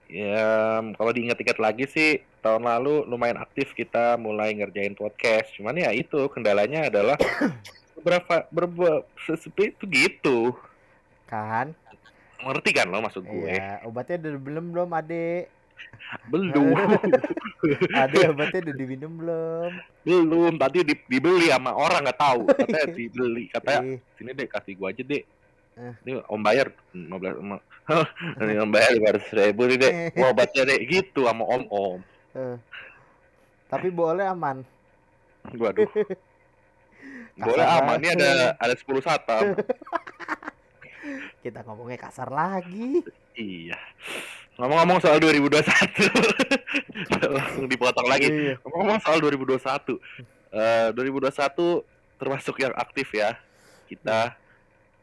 [0.08, 5.92] ya kalau diingat-ingat lagi sih tahun lalu lumayan aktif kita mulai ngerjain podcast cuman ya
[5.92, 7.20] itu kendalanya adalah
[8.00, 10.38] beberapa beberapa sesepi itu gitu
[11.28, 11.76] kan?
[12.40, 15.57] ngerti kan lo maksud gue Iya, obatnya udah belum belum adek.
[16.28, 16.72] Belum.
[17.92, 19.70] Ada obatnya udah diminum belum?
[20.02, 20.52] Belum.
[20.56, 22.40] Tadi di- dibeli sama orang nggak tahu.
[22.48, 23.44] Katanya dibeli.
[23.48, 23.80] Katanya
[24.16, 25.22] sini deh kasih gua aja deh.
[25.78, 25.94] Eh.
[26.02, 27.50] Ini om bayar 15 em,
[28.42, 29.92] ini om bayar 500 ribu nih deh.
[30.16, 31.98] Gua obatnya deh gitu sama om om.
[32.34, 32.56] eh.
[33.68, 34.64] Tapi boleh aman.
[35.52, 35.86] Waduh.
[37.36, 38.00] Boleh aman.
[38.00, 39.54] Ini ada ada 10 satam.
[41.38, 43.04] Kita ngomongnya kasar lagi.
[43.32, 43.78] iya.
[44.58, 45.62] Ngomong-ngomong soal 2021.
[47.38, 48.26] Langsung dipotong lagi.
[48.26, 48.54] Iya.
[48.66, 49.94] Ngomong-ngomong soal 2021.
[50.48, 51.86] eh 2021
[52.18, 53.38] termasuk yang aktif ya.
[53.86, 54.34] Kita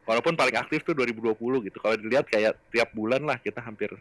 [0.04, 1.76] walaupun paling aktif tuh 2020 gitu.
[1.80, 3.96] Kalau dilihat kayak tiap bulan lah kita hampir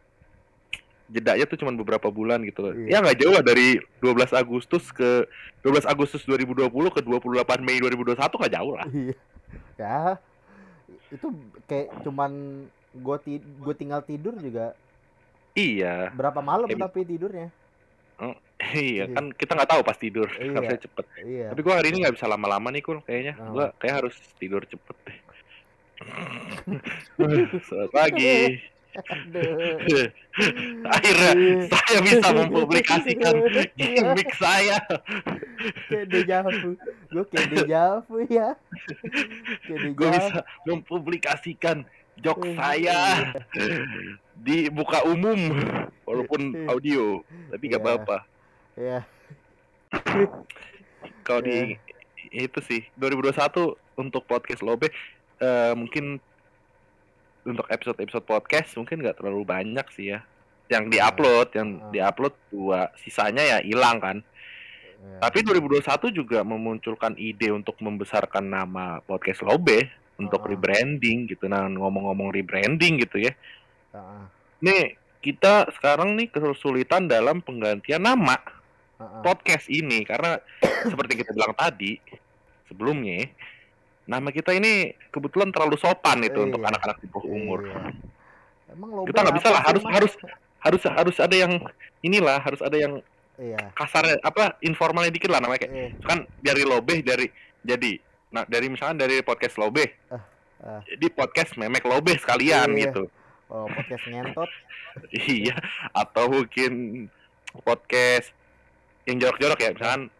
[1.07, 2.75] jedanya tuh cuma beberapa bulan gitu.
[2.75, 2.99] Iya.
[2.99, 5.23] Ya nggak jauh lah dari 12 Agustus ke
[5.63, 8.87] 12 Agustus 2020 ke 28 Mei 2021 nggak jauh lah.
[8.91, 9.15] Iya.
[9.79, 9.99] Ya.
[11.15, 11.31] Itu
[11.63, 12.65] kayak cuman
[12.99, 14.75] gua ti gua tinggal tidur juga
[15.55, 17.47] Iya, berapa malam Kayak tapi tidurnya.
[18.75, 19.05] iya Iya.
[19.11, 20.51] kan kita nggak tahu pas tidur Iya.
[20.51, 21.05] harusnya cepet.
[21.21, 21.47] Iya.
[21.51, 23.33] Tapi gua hari ini nggak bisa lama-lama nih kul kayaknya.
[23.39, 23.55] Oh.
[23.55, 25.17] Gua kayak harus tidur cepet deh.
[27.67, 28.59] Selamat pagi.
[28.95, 30.07] Aduh.
[30.87, 31.67] Akhirnya Iya.
[31.67, 33.33] saya bisa mempublikasikan
[33.79, 34.79] gimmick saya.
[35.87, 36.79] kayak dejavu.
[37.11, 38.55] Gua kayak dejavu ya.
[39.67, 41.83] Gue bisa mempublikasikan
[42.17, 42.53] jok Iya.
[42.59, 42.99] saya
[44.35, 45.37] di muka umum
[46.03, 46.67] walaupun Iya.
[46.69, 47.03] audio,
[47.49, 47.83] tapi gak Iya.
[47.83, 48.17] apa-apa.
[48.75, 48.99] Ya.
[51.23, 51.77] Kalau di
[52.29, 54.91] itu sih 2021 untuk podcast Lobe
[55.35, 56.19] eh, mungkin
[57.43, 60.23] untuk episode-episode podcast mungkin nggak terlalu banyak sih ya.
[60.65, 61.89] Yang diupload, yang Ah.
[61.91, 64.17] diupload dua, sisanya ya hilang kan.
[65.21, 70.47] Tapi 2021 juga memunculkan ide untuk membesarkan nama podcast Lobe untuk Ah.
[70.47, 71.45] rebranding gitu.
[71.45, 73.33] Nah, ngomong-ngomong rebranding gitu ya.
[73.91, 74.23] Heeh.
[74.61, 74.83] Nih,
[75.19, 78.37] kita sekarang nih kesulitan dalam penggantian nama
[78.95, 79.21] Heeh.
[79.21, 80.37] podcast ini karena
[80.91, 81.97] seperti kita bilang tadi
[82.65, 83.27] sebelumnya
[84.05, 86.69] nama kita ini kebetulan terlalu sopan itu untuk Iya.
[86.71, 87.59] anak-anak di bawah umur.
[87.65, 87.77] Iya.
[88.69, 90.13] Emang lo Kita nggak bisa lah, harus harus
[90.61, 91.53] harus harus ada yang
[92.01, 93.01] inilah, harus ada yang
[93.35, 93.73] Iya.
[93.73, 97.27] kasarnya apa informalnya dikit lah namanya kayak Eh, kan dari lobe dari
[97.61, 97.97] jadi
[98.35, 100.83] nah dari misalkan dari podcast lobe ah.
[100.83, 102.91] jadi podcast memek lobe sekalian Iya.
[102.91, 103.03] gitu
[103.47, 104.51] oh, podcast ngentot.
[105.31, 105.55] iya
[105.91, 107.05] atau mungkin
[107.57, 108.35] podcast
[109.05, 110.11] yang jorok-jorok ya misalkan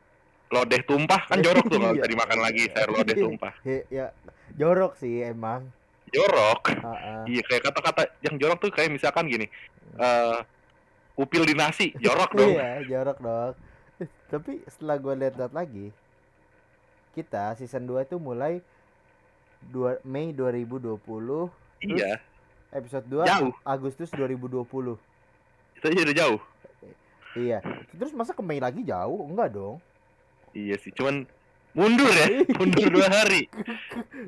[0.47, 1.97] lodeh tumpah kan jorok tuh kalau Iya.
[1.97, 4.15] bisa dimakan lagi sayur lodeh tumpah He, ya
[4.53, 5.67] jorok sih emang.
[6.07, 7.21] jorok Heeh.
[7.27, 9.51] iya kayak kata-kata yang jorok tuh kayak misalkan gini
[9.97, 10.39] eh
[11.15, 13.51] upil di nasi jorok dong Iya, jorok dong.
[14.25, 15.87] Tapi setelah gue lihat-lihat lagi,
[17.15, 18.59] kita season 2 itu mulai
[19.71, 20.99] 2 Mei 2020,
[21.81, 22.19] iya
[22.69, 23.51] episode 2 Jauh.
[23.63, 24.99] Agustus 2020.
[25.75, 26.41] itu aja udah jauh
[27.35, 27.59] Iya.
[27.91, 29.23] Terus masa ke Mei lagi jauh?
[29.23, 29.79] Enggak dong.
[30.51, 31.27] iya sih cuman
[31.71, 32.27] mundur ya
[32.59, 33.51] mundur dua hari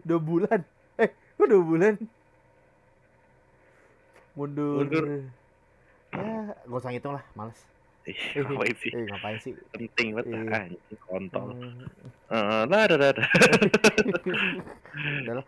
[0.04, 0.60] Dua bulan.
[0.96, 1.94] Eh, kok dua bulan?
[4.34, 4.84] Mundur.
[4.84, 5.06] Mundur.
[6.12, 6.30] Ya,
[6.62, 7.58] gak usah ngitung lah, males.
[8.08, 9.52] Ih, ngapain sih Eh, ngapain sih?
[9.70, 10.40] penting banget Iya.
[10.48, 11.84] ah, anjing kontol Hmm,
[12.28, 13.14] Eh, nah, udah lah.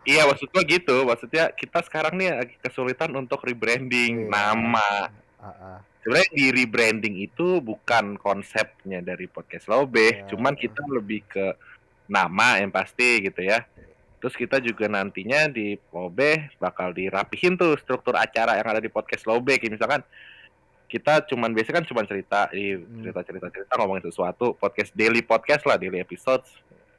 [0.06, 4.30] Iya maksud gua gitu, maksudnya kita sekarang nih lagi kesulitan untuk rebranding Iya.
[4.30, 5.08] nama.
[5.36, 5.80] Ah.
[6.00, 10.28] Sebenarnya di rebranding itu bukan konsepnya dari podcast Lobe, Iya.
[10.28, 11.52] cuman kita lebih ke
[12.06, 13.64] nama yang pasti gitu ya.
[14.16, 19.24] Terus kita juga nantinya di Lobe bakal dirapihin tuh struktur acara yang ada di podcast
[19.24, 20.00] Lobe, kayak misalkan
[20.90, 25.62] kita cuman biasanya kan cuman cerita di cerita cerita cerita ngomongin sesuatu podcast daily podcast
[25.62, 26.50] lah daily episodes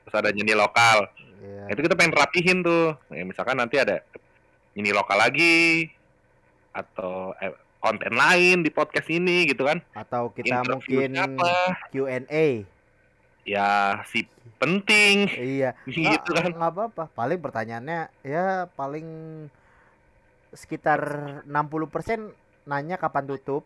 [0.02, 1.74] terus ada nyanyi lokal Iya.
[1.74, 4.06] itu kita pengen rapihin tuh ya, misalkan nanti ada
[4.72, 5.90] ini lokal lagi
[6.72, 11.50] atau eh, konten lain di podcast ini gitu kan Atau kita Interview mungkin siapa
[11.90, 12.46] Q&A.
[13.42, 13.70] ya
[14.06, 15.74] si penting Iya.
[15.90, 17.10] gitu kan nggak apa-apa.
[17.10, 19.10] Paling pertanyaannya ya paling
[20.54, 21.02] sekitar
[21.44, 22.30] 60%
[22.64, 23.66] nanya kapan tutup.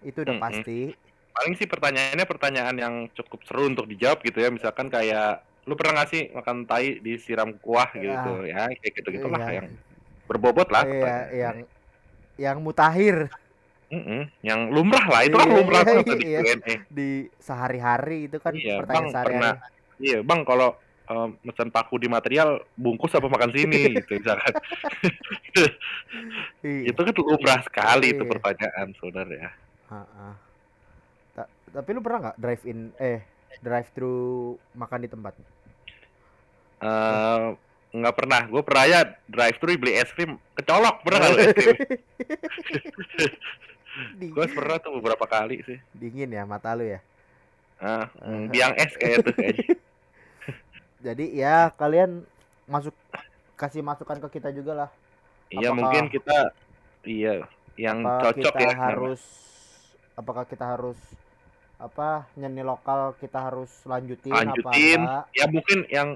[0.00, 0.92] Itu udah pasti.
[1.30, 6.02] paling sih pertanyaannya pertanyaan yang cukup seru untuk dijawab gitu ya misalkan kayak lu pernah
[6.02, 9.62] nggak sih makan tai disiram kuah gitu ya kayak gitu gitulah Iya.
[9.62, 9.68] yang
[10.26, 11.56] berbobot lah Iya, yang
[12.34, 13.30] yang mutakhir
[13.90, 16.40] Mm-mm, yang lumrah lah itu kan Iya, lumrah iya, di iya.
[16.46, 19.34] Q&A di sehari-hari itu kan Iya, pertanyaan Bang, sehari-hari.
[19.34, 19.54] pernah.
[19.98, 20.68] Iya, Bang, kalau
[21.06, 24.54] em, mesen paku di material bungkus apa makan sini gitu misalkan.
[26.62, 26.90] Iya.
[26.90, 28.30] itu kan lumrah sekali itu Iya.
[28.30, 29.50] pertanyaan, Saudara ya.
[29.90, 30.28] Ha-ha.
[31.32, 33.20] Ta- tapi lu pernah nggak drive in eh
[33.58, 34.16] drive thru
[34.72, 35.34] makan di tempat?
[36.80, 37.46] Eh,
[37.90, 38.46] nggak pernah.
[38.46, 41.02] Gue pernah ya drive thru beli es krim kecolok.
[41.02, 41.76] Pernah nggak lu es krim?
[44.30, 45.78] Gue pernah tuh beberapa kali sih.
[45.92, 47.02] Dingin ya mata lu ya.
[47.76, 48.06] Ah,
[48.46, 49.74] biang es kayak tuh kayaknya.
[51.06, 52.22] Jadi ya kalian
[52.64, 52.92] masuk
[53.56, 54.90] kasih masukan ke kita juga lah.
[55.50, 56.38] Iya Apakah- mungkin kita
[57.02, 57.42] iya
[57.74, 58.76] yang Apa cocok kita ya.
[58.76, 59.20] harus
[60.18, 60.98] apakah kita harus
[61.80, 65.00] apa nyanyi lokal kita harus lanjutin, lanjutin.
[65.00, 65.24] apa enggak?
[65.32, 66.08] Ya mungkin yang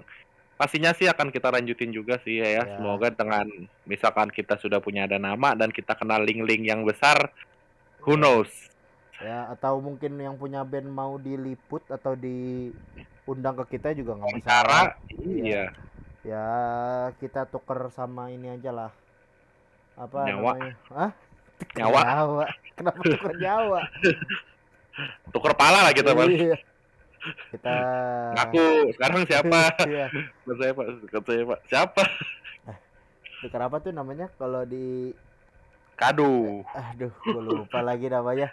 [0.60, 2.62] pastinya sih akan kita lanjutin juga sih ya.
[2.62, 2.64] Ya.
[2.76, 3.48] Semoga dengan
[3.88, 7.32] misalkan kita sudah punya ada nama dan kita kenal link-link yang besar,
[8.04, 8.52] who knows?
[9.22, 14.44] Ya atau mungkin yang punya band mau diliput atau diundang ke kita juga nggak.
[14.44, 15.40] Cara Iya.
[15.40, 15.64] iya.
[16.24, 16.46] Ya
[17.20, 18.90] kita tuker sama ini aja lah.
[19.94, 20.52] Apa Nyawa.
[20.58, 20.72] namanya?
[20.90, 21.10] Hah?
[21.64, 22.00] Tuker Nyawa.
[22.02, 22.46] Nyawa.
[22.74, 23.80] Kenapa tuker nyawa?
[25.32, 26.28] Tuker pala lah kita, Mas.
[26.28, 26.56] Iya.
[27.50, 27.74] Kita
[28.36, 29.60] Aku sekarang siapa?
[29.88, 30.06] Iya.
[30.44, 30.86] Bukan saya, Pak.
[31.02, 31.60] Bukan saya, Pak.
[31.66, 32.02] Siapa?
[33.40, 35.12] Tuker apa tuh namanya kalau di
[35.94, 36.66] Kadu.
[36.66, 38.50] aduh gue lupa lagi namanya.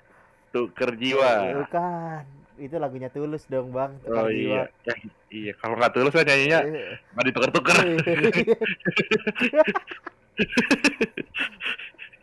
[0.51, 1.57] Tuker jiwa.
[1.57, 2.21] Bukan.
[2.57, 3.97] Itu lagunya Tulus dong, Bang.
[4.01, 4.69] Tukar Oh jiwa.
[4.69, 4.85] iya.
[4.85, 4.93] Ya,
[5.29, 6.93] iya, kalau nggak tulus kan nyanyinya Iya.
[7.11, 7.77] nggak ditukar-tukar.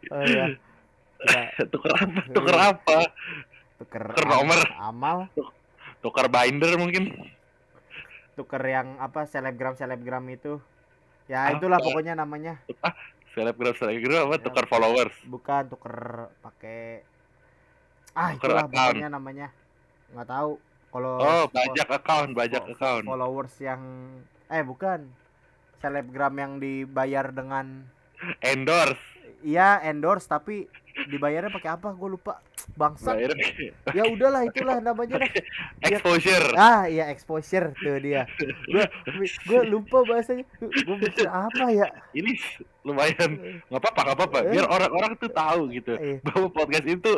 [0.09, 0.47] oh iya.
[1.19, 2.21] Kita Tuker apa?
[2.29, 2.97] Tuker apa?
[3.79, 4.61] tuker Tuker am- nomor.
[4.81, 5.17] amal,
[6.01, 7.15] Tuker binder mungkin.
[8.35, 10.63] tuker yang apa selebgram selebgram itu.
[11.27, 11.59] Ya Apa?
[11.59, 12.63] itulah pokoknya namanya.
[13.29, 14.37] Selebgram selebgram apa?
[14.37, 14.45] Ya.
[14.45, 15.15] Tuker followers.
[15.25, 15.97] Bukan tuker
[16.39, 17.03] pakai
[18.13, 18.95] ah Tuker itulah account.
[18.95, 19.49] pokoknya namanya.
[20.09, 20.51] Nggak tahu
[20.89, 23.05] kalau Oh, bajak account, bajak fo- account.
[23.05, 23.83] followers yang
[24.47, 25.11] eh bukan
[25.77, 27.87] selebgram yang dibayar dengan
[28.41, 28.99] Endorse.
[29.41, 30.67] iya endorse tapi
[31.07, 31.89] dibayarnya pakai apa?
[31.93, 32.43] Gue lupa.
[32.75, 33.15] Bangsat.
[33.15, 33.33] Bayar
[33.91, 35.31] ya udahlah itulah namanya dah.
[35.89, 36.47] Exposure.
[36.55, 38.27] ah iya exposure tuh dia.
[38.67, 38.85] Gue
[39.23, 40.43] gue lupa bahasanya.
[40.59, 41.87] Gue mikir apa ya?
[42.13, 42.35] Ini
[42.83, 43.63] lumayan.
[43.67, 44.39] Nggak apa-apa, nggak apa-apa.
[44.49, 45.95] Biar orang-orang tuh tahu gitu.
[45.95, 47.13] Eh, bahwa podcast itu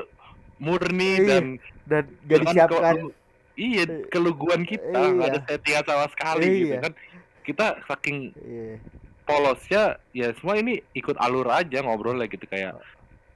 [0.59, 1.27] murni Iya.
[1.27, 1.45] dan
[1.88, 2.97] dan gak disiapkan.
[3.01, 3.14] ke-
[3.57, 4.85] iya keluguan kita.
[4.93, 5.09] Iya.
[5.11, 6.81] nggak ada settingan sama sekali gitu Iya.
[6.81, 6.93] kan.
[7.40, 8.77] Kita saking Iya.
[9.23, 12.45] polosnya ya semua ini ikut alur aja ngobrol lah gitu.
[12.45, 12.77] Kayak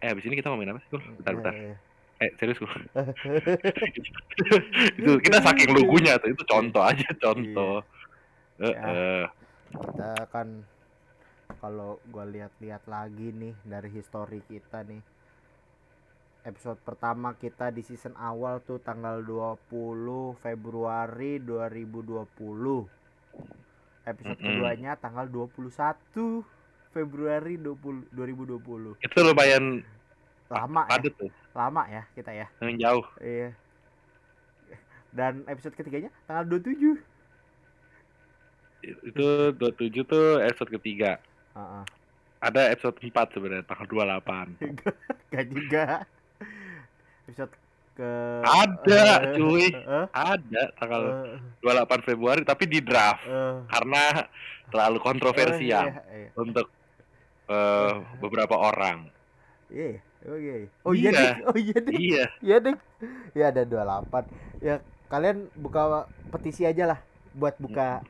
[0.05, 1.01] eh abis ini kita mau main apa sih Gul?
[1.17, 1.77] bentar bentar Iya, iya.
[2.21, 2.69] eh serius Gul?
[5.01, 7.81] itu kita saking lugunya tuh itu contoh aja contoh
[8.61, 8.71] Iya.
[8.71, 9.25] Eh, eh.
[9.75, 10.63] kita kan
[11.59, 15.03] kalau gua lihat-lihat lagi nih dari histori kita nih
[16.45, 22.29] episode pertama kita di season awal tuh tanggal 20 Februari 2020
[24.05, 24.45] episode Mm-mm.
[24.45, 25.73] keduanya tanggal 21
[26.95, 29.83] Februari 20, 2020 itu lumayan
[30.55, 31.11] lama ya.
[31.11, 31.31] Tuh.
[31.55, 32.47] Lama ya kita ya.
[32.63, 33.07] Yang jauh.
[33.19, 33.49] Iya.
[35.15, 36.99] Dan episode ketiganya tanggal 27
[38.85, 41.17] itu 27 tuh episode ketiga.
[41.55, 41.85] Heeh.
[42.45, 43.89] ada episode 4 sebenarnya tanggal
[44.21, 44.61] 28
[45.33, 45.85] Gak juga.
[47.25, 47.53] Episode
[47.95, 48.11] ke
[48.45, 49.71] Ada, eh, cuy.
[49.73, 51.03] eh, ada tanggal
[51.41, 53.25] eh, 28 Februari tapi di draft.
[53.25, 54.29] Eh, karena
[54.69, 56.69] terlalu kontroversial eh, iya, untuk
[57.49, 59.09] eh, beberapa orang.
[59.73, 60.01] iya, iya.
[60.25, 60.69] Oh iya iya.
[60.83, 61.13] oh iya Iya.
[61.13, 62.77] deh oh iya deh Iya, iya deh
[63.33, 64.25] ya ada 28
[64.61, 64.75] ya
[65.07, 65.83] kalian buka
[66.29, 66.99] petisi aja lah
[67.33, 68.01] buat buka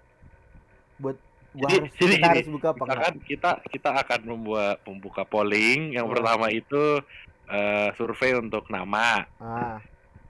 [0.97, 1.17] buat
[1.53, 5.81] gua Jadi- harus jadi kita harus buka apa misalkan kita kita akan membuat membuka polling.
[5.93, 6.13] Yang Oh.
[6.13, 6.83] pertama itu
[7.47, 9.29] eh, survei untuk nama.
[9.37, 9.77] ah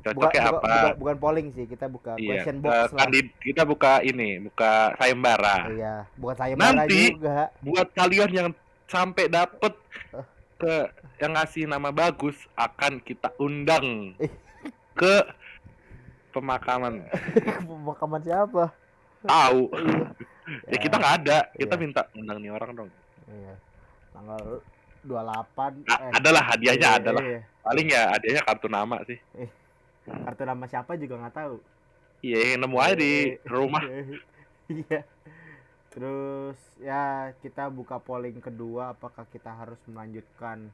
[0.03, 0.69] Cocoknya buka- apa?
[0.69, 2.29] buka- bukan polling sih kita buka Iya.
[2.37, 5.57] question box lah kandid- kita buka ini, buka sayembara.
[5.71, 8.49] iya bukan saya Nanti- juga Buat kalian yang
[8.85, 9.73] sampai dapet
[10.13, 10.25] Eh.
[10.55, 10.75] Ke
[11.19, 14.31] yang ngasih nama bagus akan kita undang Eh.
[14.93, 15.15] ke
[16.31, 17.03] pemakaman.
[17.69, 18.71] pemakaman siapa
[19.21, 19.61] Tahu.
[19.73, 20.05] Iya.
[20.69, 21.39] ya kita nggak ada.
[21.51, 21.81] Kita Iya.
[21.81, 22.91] minta undang nih orang dong.
[23.25, 23.55] Iya.
[24.13, 24.43] Tanggal
[25.01, 27.41] 28 A- eh, adalah hadiahnya iya, adalah iya.
[27.61, 29.17] paling ya hadiahnya kartu nama sih.
[30.05, 31.57] Kartu nama siapa juga nggak tahu.
[32.21, 33.81] Iya, nemu aja di Eh, rumah.
[34.67, 35.01] Iya.
[35.95, 40.69] Terus ya kita buka polling kedua apakah kita harus melanjutkan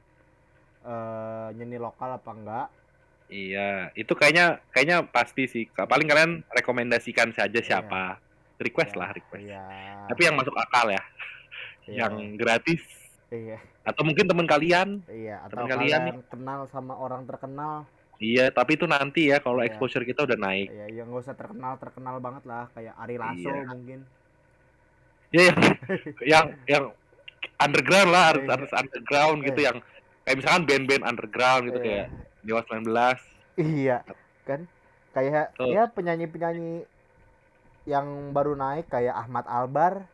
[0.81, 2.67] eh nyanyi lokal apa enggak?
[3.31, 5.63] Iya, itu kayaknya kayaknya pasti sih.
[5.69, 8.17] Paling kalian rekomendasikan saja siapa.
[8.59, 9.41] Request Iya, lah, request.
[9.41, 9.63] Iya.
[10.09, 11.01] Tapi yang masuk akal ya,
[11.87, 12.81] iya, yang gratis
[13.33, 15.01] iya, atau mungkin teman kalian.
[15.09, 17.87] iya atau Temen kalian kalian kenal sama orang terkenal
[18.21, 19.73] Iya, tapi itu nanti ya kalau Iya.
[19.73, 20.69] exposure kita udah naik.
[20.69, 23.65] ya yang nggak usah terkenal terkenal banget lah kayak Ari Lasso Iya.
[23.65, 23.99] mungkin
[25.31, 25.57] Ya yang
[26.31, 26.85] yang yang
[27.57, 28.51] underground lah, harus Iya.
[28.51, 29.67] harus underground gitu Iya.
[29.67, 29.77] yang
[30.21, 31.85] kayak misalkan band-band underground gitu Iya.
[31.85, 32.07] kayak
[32.41, 33.19] Dewa 19.
[33.55, 33.97] Iya,
[34.43, 34.61] kan?
[35.11, 35.69] Kayak Tuh.
[35.69, 36.87] ya penyanyi-penyanyi
[37.83, 40.05] yang baru naik kayak Ahmad Albar.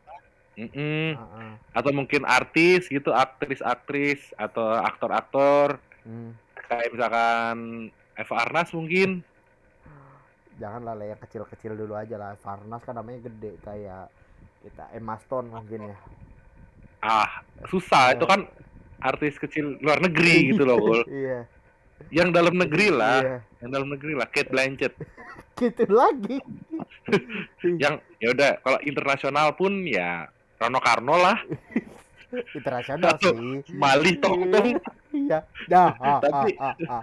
[0.58, 1.14] Mm-mm.
[1.14, 1.52] Heeh.
[1.72, 6.34] Atau mungkin artis gitu, aktris-aktris atau aktor-aktor Hmm.
[6.66, 7.58] kayak misalkan
[8.14, 9.22] Eva Arnas mungkin
[10.58, 12.34] Janganlah lah yang kecil-kecil dulu aja lah.
[12.36, 14.10] Farnas kan namanya gede kayak
[14.64, 15.98] kita Emma Stone mungkin ya.
[17.04, 17.30] ah
[17.70, 18.50] susah itu kan
[18.98, 21.46] artis kecil luar negeri gitu loh iya.
[22.10, 23.38] yang dalam negeri lah Iya.
[23.62, 24.94] yang dalam negeri lah Kate Blanchett
[25.58, 26.38] Gitu lagi.
[27.82, 30.30] yang ya udah kalau internasional pun ya
[30.62, 31.38] Rano Karno lah
[32.54, 33.34] Internasional sih.
[33.74, 34.78] Mali Tong Tong
[35.18, 35.40] Iya.
[35.66, 35.90] Dah.
[35.98, 37.02] Ah, Tapi- ah, ah, ah.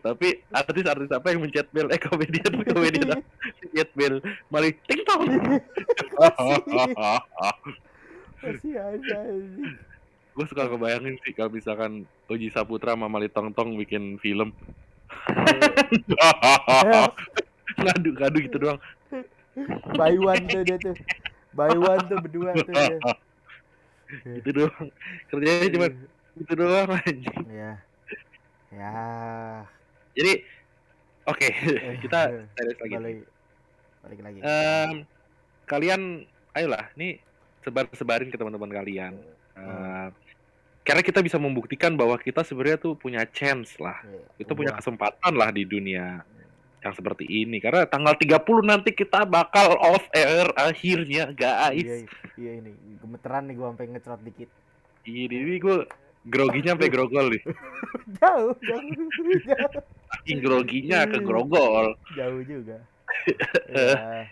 [0.00, 3.18] tapi artis-artis apa yang mencet bel eh komedian komedian
[3.60, 5.26] mencet bel Mali Ting Tong
[8.42, 9.18] Masih ada
[10.32, 14.56] gue suka kebayangin sih kalau misalkan Uji Saputra sama Mali Tong Tong bikin film
[17.82, 18.80] ngadu ngadu gitu doang
[19.92, 20.96] By one tuh dia tuh.
[21.52, 22.96] By one tuh berdua tuh dia.
[24.40, 24.88] gitu doang
[25.28, 25.86] kerjanya cuma
[26.34, 27.44] gitu doang anjing.
[27.48, 27.72] Ya.
[28.68, 28.94] Ya.
[30.12, 30.32] jadi
[31.24, 32.94] oke Eh, kita serius lagi.
[32.94, 33.16] balik.
[34.00, 34.38] Balik lagi.
[34.40, 34.92] Em,
[35.64, 36.00] kalian
[36.52, 37.20] ayolah nih
[37.60, 39.14] sebar sebarin ke teman-teman kalian.
[39.52, 40.08] Eh,
[40.82, 44.00] karena kita bisa membuktikan bahwa kita sebenarnya tuh punya chance lah.
[44.02, 46.24] Iya, kita punya gua- kesempatan lah di dunia
[46.80, 47.60] yang seperti ini.
[47.60, 51.36] Karena tanggal 30 nanti kita bakal off air akhirnya Iya,
[51.70, 52.10] guys.
[52.34, 52.72] iya ini.
[52.98, 54.50] Gemeteran nih gua sampai ngecrot dikit.
[55.04, 55.82] ini gue
[56.24, 57.42] groginya sampai grogol nih
[58.18, 58.82] Jauh, jauh,
[59.40, 59.82] jauh,
[60.12, 62.78] saking groginya ke grogol jauh juga.
[63.68, 64.26] Ya,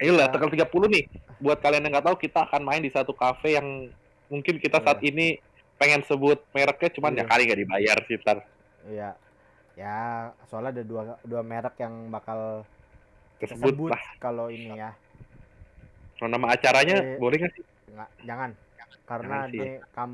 [0.00, 0.32] ayolah Ya.
[0.32, 1.04] tanggal 30 nih
[1.38, 3.88] buat kalian yang nggak tahu kita akan main di satu cafe yang
[4.26, 5.36] mungkin kita saat ini
[5.76, 7.20] pengen sebut mereknya cuman Iya.
[7.20, 8.38] ya kali nggak dibayar sih ntar
[8.82, 9.10] Iya.
[9.74, 10.00] Ya,
[10.44, 12.64] soalnya ada dua dua merek yang bakal
[13.38, 14.02] kita Kesebut sebut lah.
[14.18, 14.92] kalau ini ya.
[16.16, 18.50] kalau nama acaranya Eh, boleh nggak sih Nggak, jangan.
[19.02, 19.58] Karena Jangan sih.
[19.58, 20.10] ini kam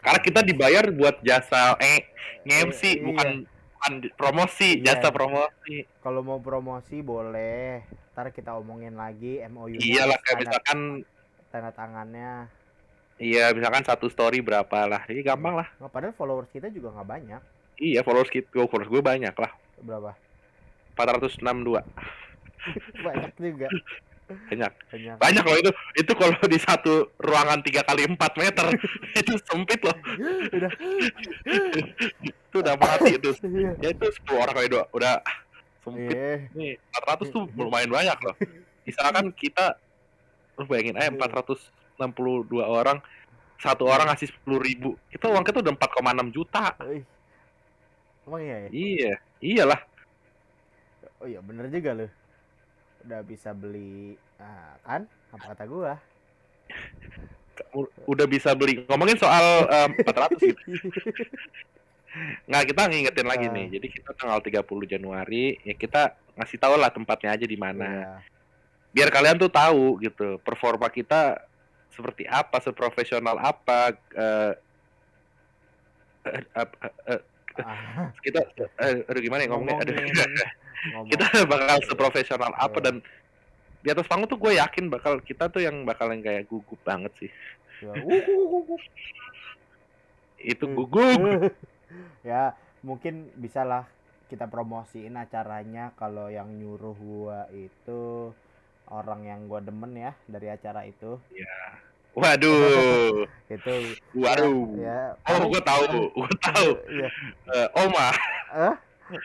[0.00, 2.08] karena kita dibayar buat jasa eh
[2.42, 3.02] nge-MC Eh, iya.
[3.02, 3.28] bukan
[3.74, 4.96] bukan promosi Iya.
[4.96, 7.84] jasa promosi kalau mau promosi boleh.
[8.10, 9.76] Ntar kita omongin lagi MOU.
[9.76, 10.78] iyalah kayak misalkan
[11.48, 12.32] tanda tangannya.
[13.16, 17.08] iya misalkan satu story berapa lah ini gampang lah Nggak, padahal followers kita juga nggak
[17.10, 17.40] banyak.
[17.78, 20.12] iya followers kita followers gue banyak lah Berapa?
[20.94, 21.80] 462
[23.06, 23.68] banyak juga.
[24.48, 25.16] Banyak Banyak.
[25.18, 28.66] banyak loh itu itu kalau di satu ruangan tiga kali 4 meter
[29.20, 29.96] itu sempit loh
[30.50, 30.70] Udah.
[32.22, 33.70] itu udah mati itu Iya.
[33.78, 35.14] ya itu 10 orang kali dua udah
[35.80, 36.36] sempit Iya.
[36.54, 38.34] nih 400 tuh lumayan banyak loh
[38.82, 39.76] misalkan kita
[40.58, 41.66] lu bayangin aja 462
[42.60, 42.98] orang
[43.60, 47.04] satu orang ngasih 10 ribu itu uang kita udah 4,6 juta Ih.
[48.24, 48.68] Emang iya ya?
[48.70, 49.80] iya iyalah
[51.20, 52.08] Oh iya bener juga loh.
[53.00, 55.02] Udah bisa beli ah, kan?
[55.30, 55.94] Apa kata gua?
[58.04, 60.62] Udah bisa beli ngomongin soal em, 400 gitu
[62.42, 63.52] nggak kita ngingetin lagi Ah.
[63.52, 67.86] nih jadi kita tanggal 30 Januari ya kita ngasih tahu lah tempatnya aja di mana
[67.86, 68.14] Iya.
[68.90, 71.38] biar kalian tuh tahu gitu performa kita
[71.88, 74.52] seperti apa seprofesional apa eh,
[76.26, 77.22] eh, ap- eh,
[77.60, 79.94] Ah, kita eh, aduh gimana ya ngomongnya aduh
[80.88, 81.08] ngomong.
[81.08, 82.84] kita bakal seprofesional apa Iya.
[82.84, 82.94] dan
[83.80, 87.12] di atas panggung tuh gue yakin bakal kita tuh yang bakal yang kayak gugup banget
[87.18, 87.30] sih.
[87.80, 88.80] Ya, uh, uh, uh, uh.
[90.38, 90.76] itu Hmm.
[90.76, 91.20] gugup.
[92.22, 93.88] Ya mungkin bisa lah
[94.28, 98.30] kita promosiin acaranya kalau yang nyuruh gua itu
[98.86, 101.18] orang yang gua demen ya dari acara itu.
[102.12, 103.24] Waduh.
[103.50, 103.74] Itu
[104.12, 104.66] waduh.
[104.76, 106.68] ya oh gue tahu gue tahu.
[106.90, 107.08] Ya
[107.48, 108.08] Eh, Oma.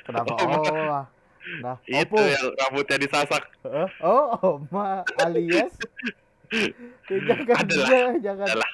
[0.05, 1.01] Kenapa Oh, Ma.
[1.45, 3.43] Oh nah itu opo yang rambutnya disasak.
[3.63, 5.73] Eh, oh oma alias?
[6.49, 6.69] Ya,
[7.09, 7.89] jangan Ada lah.
[7.89, 8.45] ya, jangan.
[8.45, 8.71] Ada lah.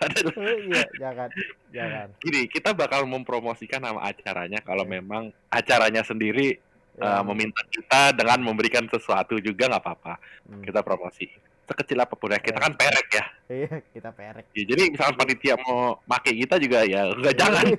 [0.00, 1.28] Ada Eh, iya jangan
[1.68, 2.06] jangan.
[2.18, 6.56] Gini kita bakal mempromosikan nama acaranya kalau memang acaranya sendiri
[6.96, 10.20] Ya, eh, meminta kita dengan memberikan sesuatu juga nggak apa-apa.
[10.44, 10.60] Hmm.
[10.60, 11.32] kita promosi.
[11.64, 12.64] Sekecil apa pun ya kita Ya.
[12.66, 13.24] kan perek ya.
[13.48, 14.44] Iya kita perek.
[14.52, 17.64] Ya, jadi misalkan panitia mau make kita juga ya enggak jangan.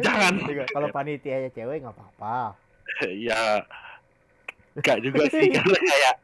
[0.00, 0.34] Jangan.
[0.42, 2.56] Juga, kalau panitianya cewek nggak apa-apa
[3.08, 3.40] ya
[4.72, 6.14] enggak juga sih karena kayak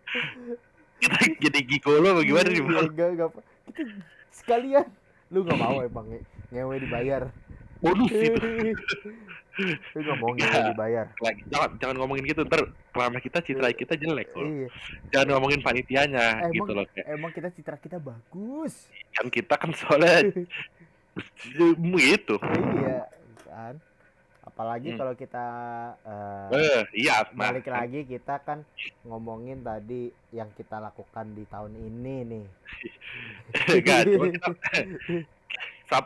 [0.96, 2.86] kita jadi gigolo bagaimana Iya, Bang?
[2.88, 3.92] enggak enggak apa kita
[4.30, 4.86] sekalian.
[5.28, 7.22] Lu nggak mau emang nge- ngewe dibayar.
[7.76, 8.38] Bonus itu
[9.92, 10.70] lu nggak mau ngewe Ya.
[10.70, 11.06] dibayar.
[11.18, 12.42] Lagi jangan jangan ngomongin gitu.
[12.42, 12.62] Ntar
[12.92, 14.46] nama kita citra kita jelek loh.
[14.46, 14.68] Iya.
[15.10, 17.06] Jangan ngomongin panitianya Emang- gitu loh kayak.
[17.10, 18.88] emang kita citra kita bagus.
[19.12, 20.22] Kan kita kan soalnya
[22.06, 22.36] gitu.
[22.40, 23.00] Iya
[23.44, 23.74] kan
[24.46, 24.98] apalagi Hmm.
[24.98, 25.46] kalau kita
[26.00, 28.62] eh, eh iya nah, balik lagi kita kan
[29.02, 32.44] ngomongin tadi yang kita lakukan di tahun ini nih
[33.76, 34.48] Enggak, cuma kita,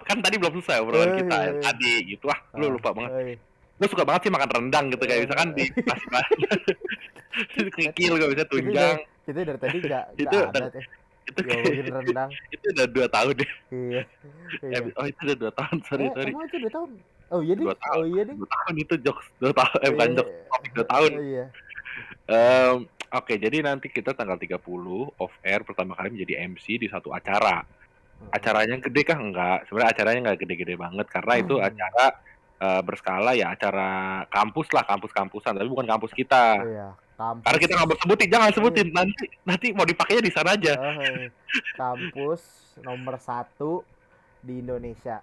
[0.03, 3.36] kan tadi belum selesai obrolan kita tadi gitu ah lu Ah, lupa banget
[3.76, 6.01] lu suka banget sih makan rendang gitu kayak misalkan di pas
[7.76, 10.82] kikil gak bisa tunjang Itu dari tadi gak, Itu gak ada tuh.
[11.22, 12.30] itu Ngomongin rendang.
[12.51, 14.03] itu udah dua tahun deh Iya.
[14.61, 14.78] Iya.
[14.93, 16.91] oh itu udah dua tahun sorry Eh, sorry Emang itu dua tahun?
[17.31, 17.62] Oh iya deh.
[17.62, 17.97] Dua tahun.
[17.97, 18.35] Oh iya deh.
[18.35, 20.16] dua tahun itu jokes dua tahun eh bukan Iya.
[20.18, 21.45] jokes topik dua tahun Oh, iya.
[22.26, 22.76] Em,
[23.11, 24.59] oke jadi nanti kita tanggal 30
[25.16, 27.66] off air pertama kali menjadi MC di satu acara
[28.31, 31.66] acaranya gede kah enggak sebenarnya acaranya enggak gede-gede banget karena itu Hmm.
[31.66, 32.07] acara
[32.61, 33.89] eh, berskala ya acara
[34.28, 36.89] kampus lah kampus-kampusan tapi bukan kampus kita Iya.
[37.16, 37.45] Kampus.
[37.45, 40.93] karena kita nggak mau sebutin jangan sebutin nanti nanti mau dipakainya di sana aja Oh,
[40.99, 41.28] iya.
[41.74, 42.43] kampus
[42.78, 43.81] nomor satu
[44.39, 45.20] di Indonesia.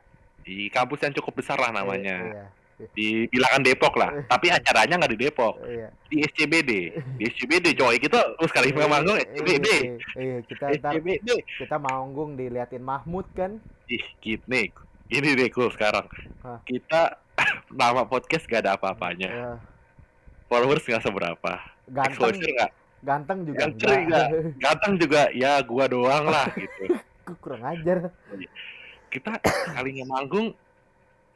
[0.47, 2.17] Di kampus yang cukup besar lah namanya.
[2.23, 2.45] Iya.
[2.93, 5.57] di bilangan Depok lah tapi acaranya nggak di Depok.
[5.65, 5.89] Iya.
[6.13, 6.71] di SCBD
[7.17, 11.27] di SCBD coy kita terus kali Iya, manggung iya, SCBD Iya, iya, kita ntar SCBD
[11.57, 13.57] kita manggung diliatin Mahmud kan.
[13.89, 14.05] ih
[14.45, 14.69] nih
[15.07, 16.03] ini deh cool sekarang.
[16.43, 16.59] Hah.
[16.67, 17.15] kita
[17.79, 19.29] nama podcast gak ada apa-apanya.
[19.31, 19.51] Ya,
[20.51, 21.53] followers nggak seberapa.
[21.87, 22.71] Ganteng, nggak?
[23.07, 23.63] Ganteng juga
[24.59, 25.21] ganteng juga.
[25.31, 26.99] Ya gua doang lah gitu.
[27.43, 28.11] Kurang ajar.
[29.07, 29.39] Kita
[29.71, 30.51] kalinya manggung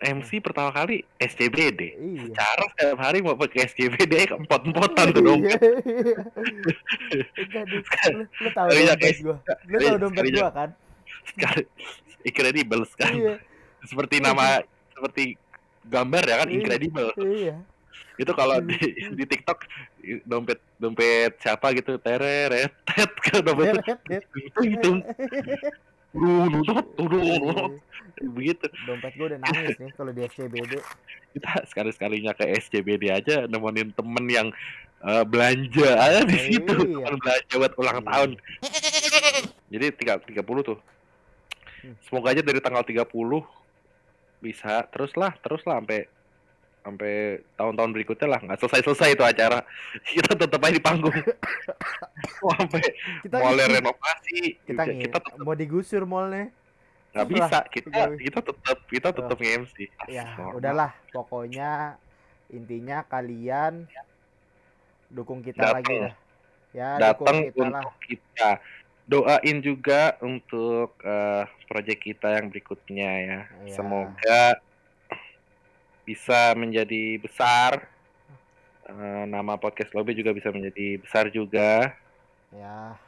[0.01, 2.34] MC pertama kali SCBD Iya.
[2.34, 6.17] cara setiap hari mau pakai SCBD empot-empotan tuh dong Iya, iya.
[7.38, 7.65] Enggak.
[8.09, 9.38] Lu, lu tahu dompet gua.
[9.69, 10.69] Lu tahu dompet gua kan?
[11.22, 11.63] sekali
[12.26, 13.34] incredible Iya,
[13.86, 15.24] seperti nama seperti
[15.86, 16.55] gambar ya kan Iya.
[16.57, 17.55] incredible iya.
[18.17, 18.78] itu kalau di
[19.13, 19.59] di TikTok
[20.26, 23.78] dompet dompet siapa gitu tereret tet ke dompet
[24.09, 24.26] Dit.
[24.65, 25.05] hitung
[26.12, 28.28] hitung turun turun Iya.
[28.28, 30.74] begitu Dompet gua udah nangis nih kalau di SCBD.
[31.32, 34.47] kita sekali sekalinya ke SCBD aja nemenin temen yang
[35.01, 37.01] eh, belanja aja di situ Iya.
[37.01, 38.05] temen belanja buat ulang Iya.
[38.05, 38.30] tahun
[39.68, 40.80] jadi tiga tiga puluh tuh
[41.82, 41.97] Hmm.
[42.05, 43.41] semoga aja dari tanggal 30
[44.38, 46.05] bisa terus lah terus lah sampai
[46.82, 47.13] sampai
[47.53, 49.61] tahun-tahun berikutnya lah nggak selesai selesai itu acara
[50.09, 51.13] kita tetap aja di panggung
[52.49, 52.82] sampai
[53.21, 56.49] Kita mulai renovasi kita ngi- kita tetap mau digusur mallnya.
[57.11, 59.75] nggak bisa kita kita tetap kita tetap nge-MC
[60.07, 60.51] Ya, Normal.
[60.55, 60.91] udahlah.
[61.11, 61.99] Pokoknya
[62.47, 63.84] intinya kalian
[65.07, 65.75] dukung kita Datang.
[65.77, 66.13] lagi dah.
[66.71, 67.84] Ya, datang dukung kita lah.
[67.84, 68.49] untuk kita
[69.03, 73.75] doain juga untuk eh, proyek kita yang berikutnya ya Iya.
[73.75, 74.41] semoga
[76.06, 77.88] bisa menjadi besar
[78.91, 81.95] Eh, nama podcast lobby juga bisa menjadi besar juga
[82.52, 82.99] Ya.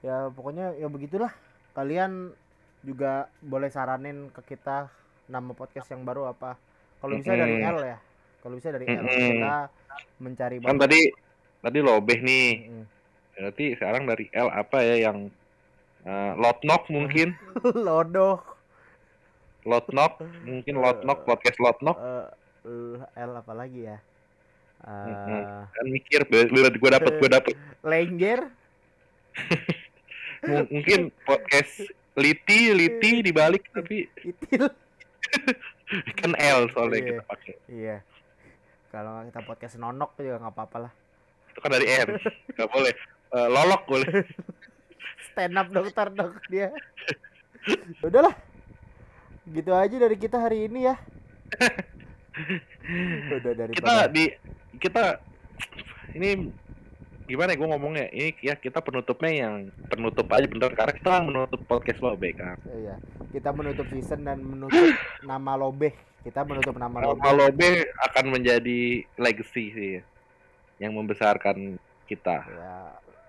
[0.00, 1.28] Ya, pokoknya ya begitulah.
[1.76, 2.32] Kalian
[2.80, 4.88] juga boleh saranin ke kita
[5.28, 6.56] nama podcast yang baru apa.
[6.98, 7.60] Kalau bisa dari.
[7.62, 7.98] L ya.
[8.42, 9.68] Kalau bisa dari L kita
[10.18, 11.12] mencari kan tadi
[11.62, 12.46] tadi lobeh nih
[13.36, 15.28] berarti sekarang dari L apa ya yang
[16.02, 17.36] eh, lotnok mungkin
[17.86, 18.40] Lodoh.
[19.62, 22.26] Lotnok mungkin lotnok podcast lotnok Eh,
[23.16, 23.98] L apa lagi ya?
[24.82, 25.66] Eh, Mm-mm.
[25.66, 27.54] kan mikir gue dapet gue dapet
[27.84, 28.50] Lengger.
[30.44, 34.66] M- mungkin podcast liti liti dibalik tapi Itil.
[36.18, 37.06] kan L soalnya Iya.
[37.08, 37.96] kita pakai Iya.
[38.88, 40.92] Kalau nggak kita podcast nonok juga nggak apa-apa lah.
[41.48, 42.08] itu kan dari N
[42.52, 42.94] nggak boleh
[43.32, 44.08] Eh, lolok boleh
[45.24, 46.68] Stand up dokter dok dia.
[47.98, 48.34] Udahlah.
[49.52, 50.96] Gitu aja dari kita hari ini ya.
[53.30, 54.24] Udah dari kita di
[54.80, 55.20] kita
[56.12, 56.50] ini
[57.22, 59.54] gimana ya gue ngomongnya ini ya kita penutupnya yang
[59.86, 62.96] penutup aja bener karena kita menutup podcast lo kan Iya.
[63.30, 64.92] Kita menutup season dan menutup
[65.22, 65.94] nama Lobe.
[66.20, 67.16] Kita menutup nama Lobe.
[67.16, 67.70] nama Lobe
[68.02, 68.80] akan menjadi
[69.16, 69.94] legacy sih
[70.76, 72.76] yang membesarkan kita Ya,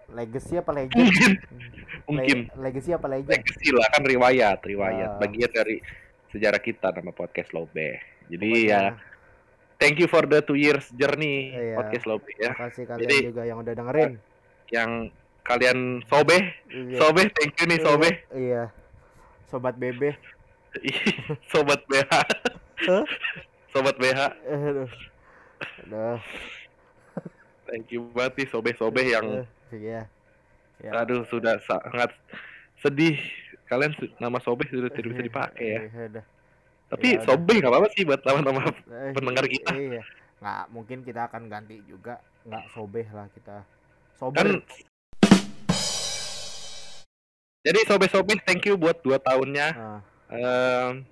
[0.10, 0.98] legacy apa legend?
[1.00, 1.32] mungkin
[2.04, 3.30] mungkin Le- legacy apa legend?
[3.32, 5.20] legacy lah kan riwayat riwayat Ah.
[5.22, 5.78] bagian dari
[6.34, 8.84] sejarah kita nama podcast Lobe jadi Pokoknya, ya
[9.78, 11.76] thank you for the two years journey Iya.
[11.78, 14.12] podcast Lobe ya Makasih kalian Jadi- juga yang udah dengerin.
[14.70, 14.92] yang
[15.42, 15.78] kalian
[16.08, 16.98] sobe Iya.
[16.98, 18.64] sobe thank you nih sobe Iya.
[19.46, 20.18] Sobat Bebe.
[21.54, 22.10] sobat BH
[22.90, 23.06] Hah?
[23.70, 24.20] sobat BH
[24.50, 24.90] Aduh.
[25.86, 26.18] Aduh.
[27.64, 30.10] thank you banget nih sobe sobe yang Iya.
[30.82, 30.92] Ya.
[30.96, 32.10] aduh sudah sangat
[32.76, 33.16] sedih
[33.74, 36.22] kalian nama sobe sudah tidak bisa dipakai ya Iya,
[36.90, 37.26] tapi Ya udah.
[37.26, 39.72] sobe nggak apa-apa sih buat nama-nama Eh, pendengar kita.
[39.74, 40.02] Iya.
[40.38, 42.22] Nggak, mungkin kita akan ganti juga.
[42.44, 43.58] Nggak sobeh lah kita.
[43.64, 43.68] kan
[44.14, 44.46] Sober.
[47.62, 50.00] jadi sobe sobe thank you buat dua tahunnya Ah,
[50.30, 51.06] Em,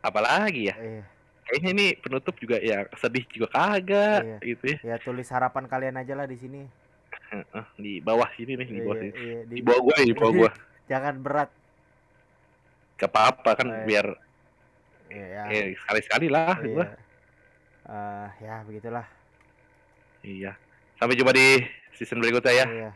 [0.00, 1.02] apalagi ya iya.
[1.44, 4.38] kayaknya ini penutup juga ya sedih juga kagak Iya.
[4.44, 6.62] gitu ya Ya tulis harapan kalian aja lah di sini.
[7.76, 10.50] Di bawah sini nih di bawah Iya, sini iya, di bawah gua di bawah gua
[10.90, 11.50] Jangan berat.
[12.96, 13.84] gak apa-apa kan Baik.
[13.84, 14.06] biar
[15.06, 15.42] Iya.
[15.48, 16.66] eh, sekali-sekali lah Iya.
[16.68, 16.86] gua.
[17.86, 19.06] Eh, ya begitulah.
[20.20, 20.52] Iya.
[20.96, 21.62] Sampai jumpa di
[21.92, 22.66] season berikutnya ya.
[22.66, 22.90] Iya.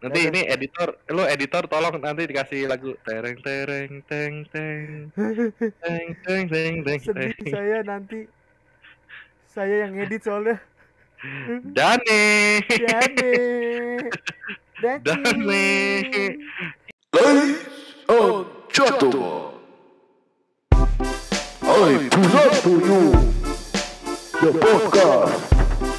[0.00, 0.30] Nanti Dadah.
[0.32, 5.12] ini editor, lu editor tolong nanti dikasih lagu tereng tereng teng teng
[5.84, 7.52] teng teng teng teng Sedih teng.
[7.52, 8.20] saya nanti.
[9.46, 10.56] Saya yang edit soalnya.
[11.26, 12.62] Dani.
[12.68, 14.10] Dane.
[14.82, 15.02] Dani.
[15.02, 16.36] Dani.
[17.14, 17.58] Ladies
[18.08, 19.54] and gentlemen,
[21.62, 23.10] I present to you
[24.40, 25.42] the podcast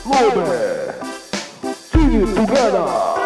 [0.06, 1.74] Lome.
[1.74, 3.17] Sing it together.